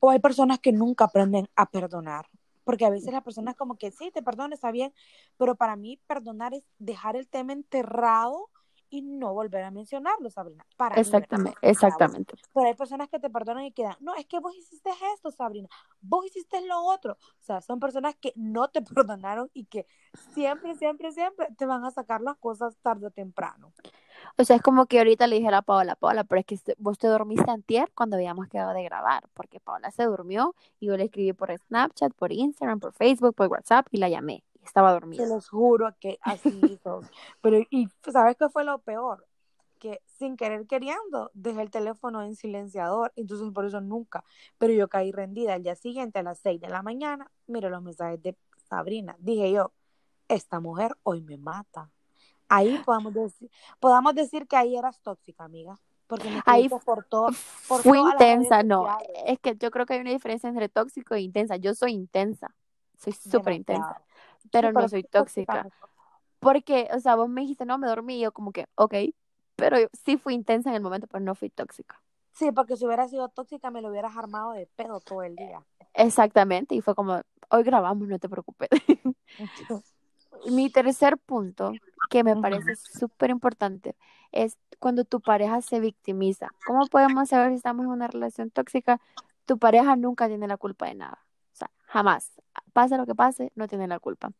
O 0.00 0.10
hay 0.10 0.18
personas 0.20 0.58
que 0.60 0.72
nunca 0.72 1.04
aprenden 1.06 1.48
a 1.56 1.66
perdonar. 1.66 2.26
Porque 2.64 2.84
a 2.84 2.90
veces 2.90 3.12
las 3.12 3.22
personas 3.22 3.56
como 3.56 3.76
que 3.76 3.90
sí, 3.90 4.10
te 4.12 4.22
perdono, 4.22 4.54
está 4.54 4.70
bien, 4.70 4.92
pero 5.36 5.56
para 5.56 5.76
mí 5.76 6.00
perdonar 6.06 6.54
es 6.54 6.64
dejar 6.78 7.16
el 7.16 7.28
tema 7.28 7.52
enterrado 7.52 8.50
y 8.92 9.00
no 9.00 9.32
volver 9.32 9.64
a 9.64 9.70
mencionarlo, 9.70 10.28
Sabrina. 10.28 10.66
Para 10.76 11.00
exactamente, 11.00 11.58
mí, 11.62 11.70
exactamente. 11.70 12.34
Pero 12.52 12.66
hay 12.66 12.74
personas 12.74 13.08
que 13.08 13.18
te 13.18 13.30
perdonan 13.30 13.64
y 13.64 13.72
quedan, 13.72 13.96
no, 14.00 14.14
es 14.14 14.26
que 14.26 14.38
vos 14.38 14.54
hiciste 14.54 14.90
esto, 15.14 15.30
Sabrina, 15.30 15.66
vos 16.02 16.26
hiciste 16.26 16.60
lo 16.66 16.78
otro. 16.84 17.14
O 17.14 17.42
sea, 17.42 17.62
son 17.62 17.80
personas 17.80 18.14
que 18.16 18.34
no 18.36 18.68
te 18.68 18.82
perdonaron 19.16 19.50
y 19.54 19.64
que 19.64 19.86
siempre, 20.34 20.74
siempre, 20.74 21.10
siempre 21.10 21.48
te 21.56 21.64
van 21.64 21.86
a 21.86 21.90
sacar 21.90 22.20
las 22.20 22.36
cosas 22.36 22.76
tarde 22.82 23.06
o 23.06 23.10
temprano. 23.10 23.72
O 24.38 24.44
sea, 24.44 24.56
es 24.56 24.62
como 24.62 24.86
que 24.86 24.98
ahorita 24.98 25.26
le 25.26 25.36
dijera 25.36 25.58
a 25.58 25.62
Paola, 25.62 25.94
Paola, 25.96 26.24
pero 26.24 26.40
es 26.40 26.46
que 26.46 26.58
vos 26.78 26.98
te 26.98 27.06
dormiste 27.06 27.50
antier 27.50 27.90
cuando 27.94 28.16
habíamos 28.16 28.48
quedado 28.48 28.72
de 28.72 28.82
grabar, 28.82 29.24
porque 29.34 29.60
Paola 29.60 29.90
se 29.90 30.04
durmió 30.04 30.54
y 30.80 30.86
yo 30.86 30.96
le 30.96 31.04
escribí 31.04 31.32
por 31.32 31.56
Snapchat, 31.56 32.12
por 32.14 32.32
Instagram, 32.32 32.80
por 32.80 32.92
Facebook, 32.92 33.34
por 33.34 33.48
WhatsApp 33.48 33.86
y 33.90 33.98
la 33.98 34.08
llamé 34.08 34.42
y 34.54 34.64
estaba 34.64 34.92
dormida. 34.92 35.24
Se 35.24 35.28
los 35.28 35.48
juro 35.48 35.94
que 36.00 36.18
así 36.22 36.60
hizo. 36.70 37.00
Pero, 37.40 37.58
y 37.70 37.88
¿sabes 38.10 38.36
qué 38.36 38.48
fue 38.48 38.64
lo 38.64 38.78
peor? 38.78 39.26
Que 39.78 40.00
sin 40.06 40.36
querer 40.36 40.66
queriendo 40.66 41.30
dejé 41.34 41.62
el 41.62 41.70
teléfono 41.70 42.22
en 42.22 42.36
silenciador, 42.36 43.12
entonces 43.16 43.50
por 43.52 43.66
eso 43.66 43.80
nunca. 43.80 44.24
Pero 44.58 44.72
yo 44.72 44.88
caí 44.88 45.12
rendida 45.12 45.56
el 45.56 45.64
día 45.64 45.74
siguiente 45.74 46.20
a 46.20 46.22
las 46.22 46.38
6 46.38 46.60
de 46.60 46.68
la 46.68 46.82
mañana, 46.82 47.30
miro 47.46 47.68
los 47.68 47.82
mensajes 47.82 48.22
de 48.22 48.36
Sabrina. 48.68 49.16
Dije 49.18 49.52
yo, 49.52 49.72
esta 50.28 50.60
mujer 50.60 50.96
hoy 51.02 51.20
me 51.20 51.36
mata 51.36 51.90
ahí 52.52 52.78
podamos 52.84 53.14
decir, 53.14 53.50
podamos 53.80 54.14
decir 54.14 54.46
que 54.46 54.56
ahí 54.56 54.76
eras 54.76 55.00
tóxica, 55.00 55.44
amiga. 55.44 55.78
Porque 56.06 56.28
ahí 56.44 56.68
por 56.68 57.04
todo. 57.04 57.28
Por 57.66 57.82
fui 57.82 57.98
intensa, 57.98 58.62
no. 58.62 58.86
Es 59.26 59.38
que 59.38 59.56
yo 59.56 59.70
creo 59.70 59.86
que 59.86 59.94
hay 59.94 60.00
una 60.00 60.10
diferencia 60.10 60.48
entre 60.48 60.68
tóxico 60.68 61.14
e 61.14 61.22
intensa. 61.22 61.56
Yo 61.56 61.74
soy 61.74 61.92
intensa. 61.92 62.54
Soy 62.98 63.14
súper 63.14 63.54
intensa. 63.54 64.02
Pero 64.50 64.68
sí, 64.68 64.74
no 64.74 64.88
soy 64.88 65.04
tóxica. 65.04 65.62
tóxica. 65.62 65.76
Porque, 66.38 66.88
o 66.92 67.00
sea, 67.00 67.14
vos 67.14 67.30
me 67.30 67.42
dijiste, 67.42 67.64
no, 67.64 67.78
me 67.78 67.86
dormí. 67.86 68.18
Y 68.18 68.20
yo, 68.20 68.32
como 68.32 68.52
que, 68.52 68.66
ok. 68.74 68.94
Pero 69.56 69.80
yo, 69.80 69.86
sí 70.04 70.18
fui 70.18 70.34
intensa 70.34 70.68
en 70.68 70.76
el 70.76 70.82
momento, 70.82 71.06
pero 71.06 71.24
no 71.24 71.34
fui 71.34 71.48
tóxica. 71.48 72.02
Sí, 72.32 72.52
porque 72.52 72.76
si 72.76 72.84
hubiera 72.84 73.08
sido 73.08 73.30
tóxica, 73.30 73.70
me 73.70 73.80
lo 73.80 73.88
hubieras 73.88 74.14
armado 74.16 74.52
de 74.52 74.66
pedo 74.66 75.00
todo 75.00 75.22
el 75.22 75.34
día. 75.36 75.64
Exactamente. 75.94 76.74
Y 76.74 76.82
fue 76.82 76.94
como, 76.94 77.22
hoy 77.48 77.62
grabamos, 77.62 78.06
no 78.06 78.18
te 78.18 78.28
preocupes. 78.28 78.68
Mi 80.50 80.70
tercer 80.70 81.18
punto, 81.18 81.72
que 82.10 82.24
me 82.24 82.36
parece 82.36 82.76
súper 82.76 83.30
importante, 83.30 83.94
es 84.32 84.58
cuando 84.78 85.04
tu 85.04 85.20
pareja 85.20 85.62
se 85.62 85.80
victimiza. 85.80 86.48
¿Cómo 86.66 86.86
podemos 86.86 87.28
saber 87.28 87.50
si 87.50 87.56
estamos 87.56 87.84
en 87.84 87.92
una 87.92 88.08
relación 88.08 88.50
tóxica? 88.50 89.00
tu 89.46 89.58
pareja 89.58 89.96
nunca 89.96 90.28
tiene 90.28 90.46
la 90.46 90.56
culpa 90.56 90.86
de 90.86 90.94
nada. 90.94 91.18
O 91.52 91.56
sea, 91.56 91.70
jamás. 91.86 92.32
Pase 92.72 92.96
lo 92.96 93.06
que 93.06 93.14
pase, 93.14 93.52
no 93.54 93.68
tiene 93.68 93.88
la 93.88 93.98
culpa. 93.98 94.32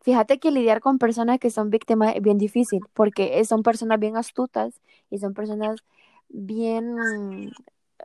Fíjate 0.00 0.38
que 0.38 0.50
lidiar 0.50 0.80
con 0.80 0.98
personas 0.98 1.38
que 1.38 1.50
son 1.50 1.70
víctimas 1.70 2.14
es 2.14 2.22
bien 2.22 2.38
difícil, 2.38 2.80
porque 2.92 3.44
son 3.44 3.62
personas 3.62 3.98
bien 3.98 4.16
astutas 4.16 4.80
y 5.10 5.18
son 5.18 5.34
personas 5.34 5.80
bien 6.28 7.52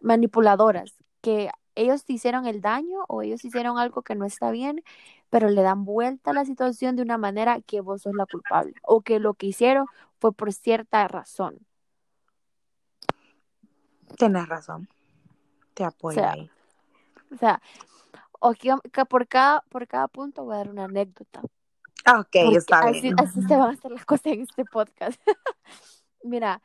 manipuladoras, 0.01 0.95
que 1.21 1.51
ellos 1.75 2.03
te 2.05 2.13
hicieron 2.13 2.47
el 2.47 2.61
daño 2.61 3.05
o 3.07 3.21
ellos 3.21 3.45
hicieron 3.45 3.77
algo 3.77 4.01
que 4.01 4.15
no 4.15 4.25
está 4.25 4.49
bien, 4.51 4.83
pero 5.31 5.49
le 5.49 5.61
dan 5.61 5.85
vuelta 5.85 6.31
a 6.31 6.33
la 6.33 6.43
situación 6.43 6.97
de 6.97 7.01
una 7.01 7.17
manera 7.17 7.61
que 7.61 7.79
vos 7.79 8.01
sos 8.01 8.13
la 8.13 8.25
culpable 8.25 8.73
o 8.83 9.01
que 9.01 9.17
lo 9.17 9.33
que 9.33 9.47
hicieron 9.47 9.87
fue 10.19 10.33
por 10.33 10.51
cierta 10.51 11.07
razón. 11.07 11.57
Tienes 14.17 14.47
razón. 14.49 14.89
Te 15.73 15.85
apoyo 15.85 16.19
O 16.19 16.21
sea, 16.21 16.31
ahí. 16.33 16.51
O 17.31 17.37
sea, 17.37 17.61
por, 19.05 19.25
cada, 19.27 19.61
por 19.69 19.87
cada 19.87 20.09
punto 20.09 20.43
voy 20.43 20.55
a 20.55 20.57
dar 20.57 20.69
una 20.69 20.83
anécdota. 20.83 21.41
Ok, 22.13 22.35
está 22.53 22.79
así, 22.79 23.01
bien. 23.01 23.15
así 23.17 23.41
se 23.41 23.55
van 23.55 23.69
a 23.69 23.73
hacer 23.73 23.91
las 23.91 24.03
cosas 24.03 24.25
en 24.25 24.41
este 24.41 24.65
podcast. 24.65 25.17
Mira, 26.23 26.61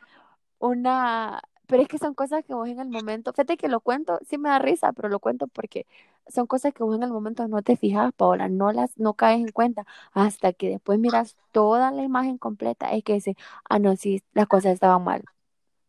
una, 0.58 1.40
pero 1.66 1.82
es 1.82 1.88
que 1.88 1.98
son 1.98 2.14
cosas 2.14 2.44
que 2.44 2.54
vos 2.54 2.68
en 2.68 2.80
el 2.80 2.88
momento, 2.88 3.32
fíjate 3.32 3.56
que 3.56 3.68
lo 3.68 3.80
cuento, 3.80 4.18
sí 4.28 4.38
me 4.38 4.48
da 4.48 4.58
risa, 4.58 4.92
pero 4.92 5.08
lo 5.08 5.20
cuento 5.20 5.46
porque 5.48 5.86
son 6.28 6.46
cosas 6.46 6.72
que 6.74 6.82
vos 6.84 6.96
en 6.96 7.02
el 7.02 7.10
momento 7.12 7.46
no 7.48 7.62
te 7.62 7.76
fijas, 7.76 8.12
Paola, 8.14 8.48
no 8.48 8.72
las, 8.72 8.98
no 8.98 9.14
caes 9.14 9.40
en 9.40 9.52
cuenta 9.52 9.86
hasta 10.12 10.52
que 10.52 10.68
después 10.70 10.98
miras 10.98 11.36
toda 11.52 11.90
la 11.92 12.02
imagen 12.02 12.38
completa, 12.38 12.92
es 12.92 13.04
que 13.04 13.14
dices, 13.14 13.36
ah, 13.68 13.78
no, 13.78 13.96
sí, 13.96 14.22
las 14.34 14.46
cosas 14.48 14.72
estaban 14.74 15.04
mal. 15.04 15.24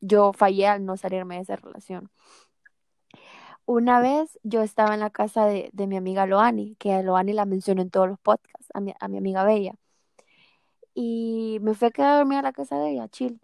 Yo 0.02 0.34
fallé 0.34 0.68
al 0.68 0.86
no 0.86 0.98
salirme 0.98 1.36
de 1.38 1.42
esa 1.44 1.56
relación. 1.58 2.12
Una 3.66 4.00
vez 4.00 4.40
yo 4.44 4.62
estaba 4.64 4.94
en 4.94 5.00
la 5.02 5.10
casa 5.12 5.46
de, 5.46 5.70
de 5.74 5.88
mi 5.88 5.98
amiga 5.98 6.26
Loani, 6.26 6.76
que 6.80 6.94
a 6.94 7.02
Loani 7.04 7.34
la 7.34 7.46
menciono 7.46 7.82
en 7.82 7.90
todos 7.92 8.08
los 8.08 8.20
podcasts, 8.20 8.68
a 8.74 8.80
mi, 8.82 8.94
a 9.00 9.08
mi 9.08 9.18
amiga 9.18 9.44
Bella, 9.44 9.74
y 10.94 11.60
me 11.62 11.74
fui 11.76 11.88
a 11.88 11.92
quedar 11.92 12.18
dormida 12.18 12.40
a 12.40 12.44
la 12.44 12.54
casa 12.54 12.78
de 12.80 12.92
ella, 12.92 13.08
chill. 13.10 13.40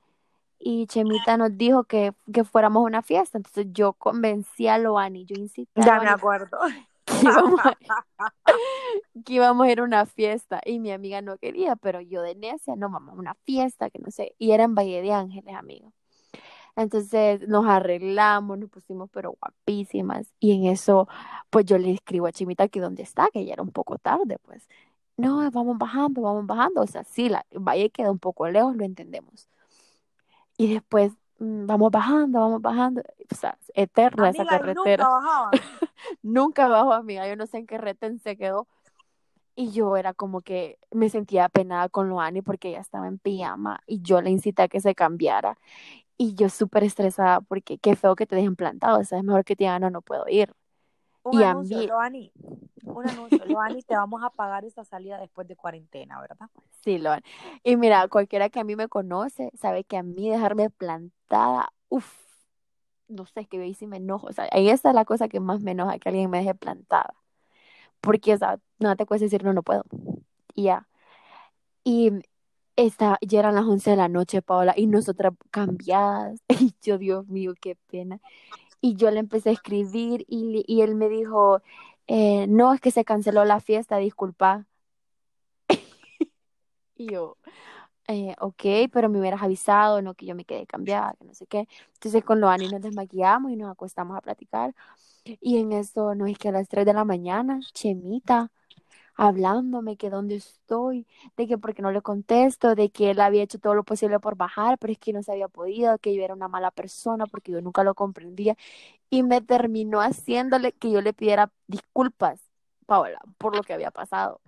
Y 0.66 0.88
Chemita 0.88 1.36
nos 1.36 1.58
dijo 1.58 1.84
que, 1.84 2.14
que 2.32 2.46
fuéramos 2.46 2.82
a 2.82 2.86
una 2.86 3.02
fiesta. 3.02 3.38
Entonces 3.38 3.68
yo 3.74 3.94
convencí 3.94 4.68
a 4.68 4.78
Loani, 4.78 5.26
yo 5.26 5.36
a 5.36 5.86
Ya 5.86 6.00
me 6.00 6.10
acuerdo. 6.10 6.58
que 7.06 7.22
íbamos, 7.22 7.60
a, 7.66 7.78
que 9.26 9.34
íbamos 9.34 9.68
a 9.68 9.72
ir 9.72 9.80
a 9.82 9.84
una 9.84 10.06
fiesta. 10.06 10.62
Y 10.66 10.80
mi 10.80 10.92
amiga 10.92 11.22
no 11.22 11.38
quería, 11.38 11.76
pero 11.76 12.00
yo 12.00 12.22
de 12.22 12.36
necia, 12.36 12.78
no, 12.78 12.88
mamá, 12.88 13.12
una 13.12 13.34
fiesta, 13.44 13.90
que 13.90 14.00
no 14.00 14.10
sé. 14.10 14.36
Y 14.40 14.52
era 14.52 14.64
en 14.64 14.74
Valle 14.74 15.02
de 15.02 15.12
Ángeles, 15.12 15.54
amigo. 15.54 15.92
Entonces 16.78 17.48
nos 17.48 17.66
arreglamos, 17.68 18.58
nos 18.58 18.70
pusimos 18.70 19.10
pero 19.12 19.36
guapísimas. 19.40 20.28
Y 20.40 20.54
en 20.54 20.72
eso, 20.72 21.10
pues 21.50 21.66
yo 21.66 21.78
le 21.78 21.92
escribo 21.92 22.28
a 22.28 22.32
Chimita 22.32 22.70
que 22.70 22.80
dónde 22.80 23.04
está, 23.04 23.28
que 23.32 23.46
ya 23.46 23.54
era 23.54 23.64
un 23.64 23.72
poco 23.72 23.98
tarde, 23.98 24.38
pues. 24.44 24.68
No, 25.18 25.50
vamos 25.52 25.78
bajando, 25.78 26.22
vamos 26.22 26.48
bajando. 26.48 26.82
O 26.82 26.88
sea, 26.88 27.04
sí, 27.04 27.30
la 27.30 27.46
valle 27.52 27.90
queda 27.90 28.12
un 28.12 28.20
poco 28.20 28.48
lejos, 28.48 28.76
lo 28.76 28.86
entendemos. 28.86 29.50
Y 30.58 30.74
después 30.74 31.14
mm, 31.40 31.66
vamos 31.66 31.92
bajando, 31.92 32.40
vamos 32.40 32.62
bajando. 32.62 33.02
O 33.32 33.36
sea, 33.36 33.58
eterna 33.74 34.30
esa 34.30 34.44
Amiga, 34.44 34.60
carretera. 34.60 35.06
nunca 35.10 35.10
bajaban. 35.10 35.52
Nunca 36.22 36.68
bajo, 36.68 36.94
amiga. 36.94 37.28
Yo 37.28 37.36
no 37.36 37.48
sé 37.48 37.58
en 37.60 37.68
qué 37.68 37.78
retén 37.78 38.20
se 38.20 38.38
quedó. 38.38 38.68
Y 39.56 39.72
yo 39.72 39.98
era 39.98 40.14
como 40.14 40.42
que 40.42 40.80
me 40.92 41.10
sentía 41.10 41.46
apenada 41.46 41.90
con 41.90 42.10
Loani 42.10 42.42
porque 42.42 42.70
ella 42.70 42.82
estaba 42.82 43.08
en 43.08 43.20
pijama 43.20 43.82
y 43.88 44.02
yo 44.02 44.22
le 44.22 44.32
incité 44.32 44.64
a 44.64 44.68
que 44.68 44.82
se 44.82 44.96
cambiara. 44.96 45.58
Y 46.18 46.36
yo 46.36 46.50
súper 46.50 46.84
estresada 46.84 47.42
porque 47.42 47.78
qué 47.80 47.96
feo 47.96 48.16
que 48.16 48.28
te 48.28 48.36
dejen 48.36 48.56
plantado. 48.56 49.00
O 49.00 49.04
sea, 49.04 49.20
es 49.20 49.24
mejor 49.24 49.46
que 49.46 49.56
te 49.56 49.66
digan, 49.66 49.82
no, 49.82 49.90
no 49.92 50.02
puedo 50.02 50.26
ir. 50.30 50.54
Un 51.24 51.40
Y 51.40 51.44
a 51.44 51.52
anuncio, 51.52 51.78
mí- 51.78 51.88
Loani. 51.88 52.32
Un 52.84 53.08
anuncio, 53.08 53.46
Loani, 53.46 53.82
te 53.82 53.96
vamos 53.96 54.22
a 54.24 54.30
pagar 54.30 54.66
esta 54.66 54.84
salida 54.84 55.18
después 55.18 55.48
de 55.48 55.56
cuarentena, 55.56 56.20
¿verdad? 56.20 56.50
Sí, 56.84 56.98
Loani. 56.98 57.24
Y 57.64 57.78
mira, 57.78 58.08
cualquiera 58.10 58.50
que 58.50 58.60
a 58.60 58.64
mí 58.66 58.76
me 58.76 58.90
conoce 58.90 59.52
sabe 59.58 59.86
que 59.86 59.96
a 59.98 60.04
mí 60.04 60.30
dejarme 60.30 60.70
plantada, 60.70 61.72
uff, 61.90 62.14
no 63.08 63.26
sé, 63.26 63.42
es 63.42 63.48
que 63.48 63.62
ahí 63.62 63.74
sí 63.74 63.88
me 63.88 63.98
enojo. 63.98 64.28
O 64.28 64.34
sea, 64.34 64.50
ahí 64.52 64.70
está 64.70 64.92
la 64.92 65.06
cosa 65.06 65.30
que 65.30 65.40
más 65.40 65.62
me 65.62 65.72
enoja, 65.72 65.98
que 66.00 66.10
alguien 66.10 66.30
me 66.30 66.40
deje 66.40 66.56
plantada. 66.56 67.14
Porque, 68.02 68.34
o 68.34 68.38
sea, 68.38 68.60
no 68.80 68.96
te 68.98 69.06
cuesta 69.06 69.26
decir, 69.26 69.44
no, 69.46 69.54
no 69.54 69.64
puedo. 69.64 69.84
Y 70.56 70.64
ya. 70.64 70.88
Y 71.86 72.12
esta, 72.76 73.18
ya 73.22 73.40
eran 73.40 73.56
las 73.56 73.66
11 73.66 73.92
de 73.92 73.98
la 73.98 74.10
noche, 74.10 74.42
Paola, 74.42 74.74
y 74.76 74.88
nosotras 74.88 75.34
cambiadas. 75.52 76.42
Y 76.60 76.74
yo, 76.82 76.98
Dios 76.98 77.28
mío, 77.28 77.54
qué 77.62 77.78
pena. 77.88 78.20
Y 78.86 78.96
yo 78.98 79.12
le 79.12 79.20
empecé 79.22 79.50
a 79.50 79.54
escribir 79.54 80.26
y, 80.28 80.64
y 80.68 80.82
él 80.82 80.96
me 80.96 81.08
dijo, 81.10 81.62
eh, 82.08 82.48
no, 82.48 82.74
es 82.74 82.82
que 82.82 82.92
se 82.92 83.06
canceló 83.06 83.46
la 83.46 83.62
fiesta, 83.62 83.98
disculpa. 83.98 84.68
Y 86.96 87.12
yo, 87.12 87.38
eh, 88.08 88.36
ok, 88.40 88.64
pero 88.92 89.10
me 89.10 89.20
hubieras 89.20 89.44
avisado, 89.44 90.02
no 90.02 90.16
que 90.16 90.26
yo 90.26 90.36
me 90.36 90.46
quedé 90.46 90.68
cambiada, 90.68 91.16
que 91.20 91.26
no 91.26 91.34
sé 91.34 91.48
qué. 91.48 91.68
Entonces 91.96 92.24
con 92.26 92.42
Loani 92.42 92.70
nos 92.70 92.82
desmaquillamos 92.82 93.52
y 93.52 93.58
nos 93.58 93.72
acostamos 93.72 94.18
a 94.18 94.22
platicar. 94.22 94.76
Y 95.26 95.60
en 95.60 95.74
eso, 95.74 96.16
no 96.16 96.28
es 96.28 96.38
que 96.38 96.50
a 96.50 96.52
las 96.54 96.70
3 96.70 96.86
de 96.86 96.94
la 96.94 97.06
mañana, 97.06 97.60
Chemita, 97.74 98.52
hablándome 99.16 99.98
que 99.98 100.10
dónde 100.10 100.36
estoy, 100.36 101.08
de 101.38 101.48
que 101.48 101.58
porque 101.58 101.82
no 101.82 101.92
le 101.92 102.02
contesto, 102.02 102.76
de 102.76 102.90
que 102.90 103.12
él 103.12 103.20
había 103.20 103.44
hecho 103.44 103.60
todo 103.60 103.76
lo 103.76 103.84
posible 103.84 104.20
por 104.20 104.36
bajar, 104.36 104.78
pero 104.80 104.94
es 104.94 105.00
que 105.00 105.14
no 105.14 105.24
se 105.24 105.32
había 105.32 105.48
podido, 105.48 105.98
que 106.00 106.16
yo 106.16 106.24
era 106.24 106.34
una 106.34 106.48
mala 106.48 106.72
persona 106.72 107.26
porque 107.28 107.52
yo 107.52 107.62
nunca 107.62 107.84
lo 107.84 107.96
comprendía. 107.96 108.56
Y 109.10 109.24
me 109.24 109.42
terminó 109.42 110.02
haciéndole 110.02 110.74
que 110.74 110.92
yo 110.92 111.02
le 111.02 111.14
pidiera 111.14 111.52
disculpas, 111.68 112.42
Paola, 112.86 113.20
por 113.38 113.56
lo 113.56 113.64
que 113.64 113.74
había 113.74 113.92
pasado. 113.92 114.42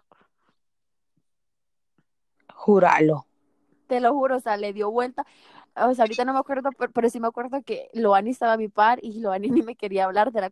Júralo. 2.53 3.25
Te 3.87 3.99
lo 3.99 4.13
juro, 4.13 4.37
o 4.37 4.39
sea, 4.39 4.57
le 4.57 4.73
dio 4.73 4.89
vuelta. 4.89 5.25
O 5.75 5.93
sea, 5.93 6.03
ahorita 6.05 6.25
no 6.25 6.33
me 6.33 6.39
acuerdo, 6.39 6.71
pero, 6.77 6.91
pero 6.91 7.09
sí 7.09 7.19
me 7.19 7.27
acuerdo 7.27 7.61
que 7.63 7.89
Loani 7.93 8.31
estaba 8.31 8.53
a 8.53 8.57
mi 8.57 8.69
par 8.69 8.99
y 9.01 9.19
Loani 9.19 9.49
ni 9.51 9.61
me 9.61 9.75
quería 9.75 10.05
hablar 10.05 10.31
de 10.31 10.41
la 10.41 10.43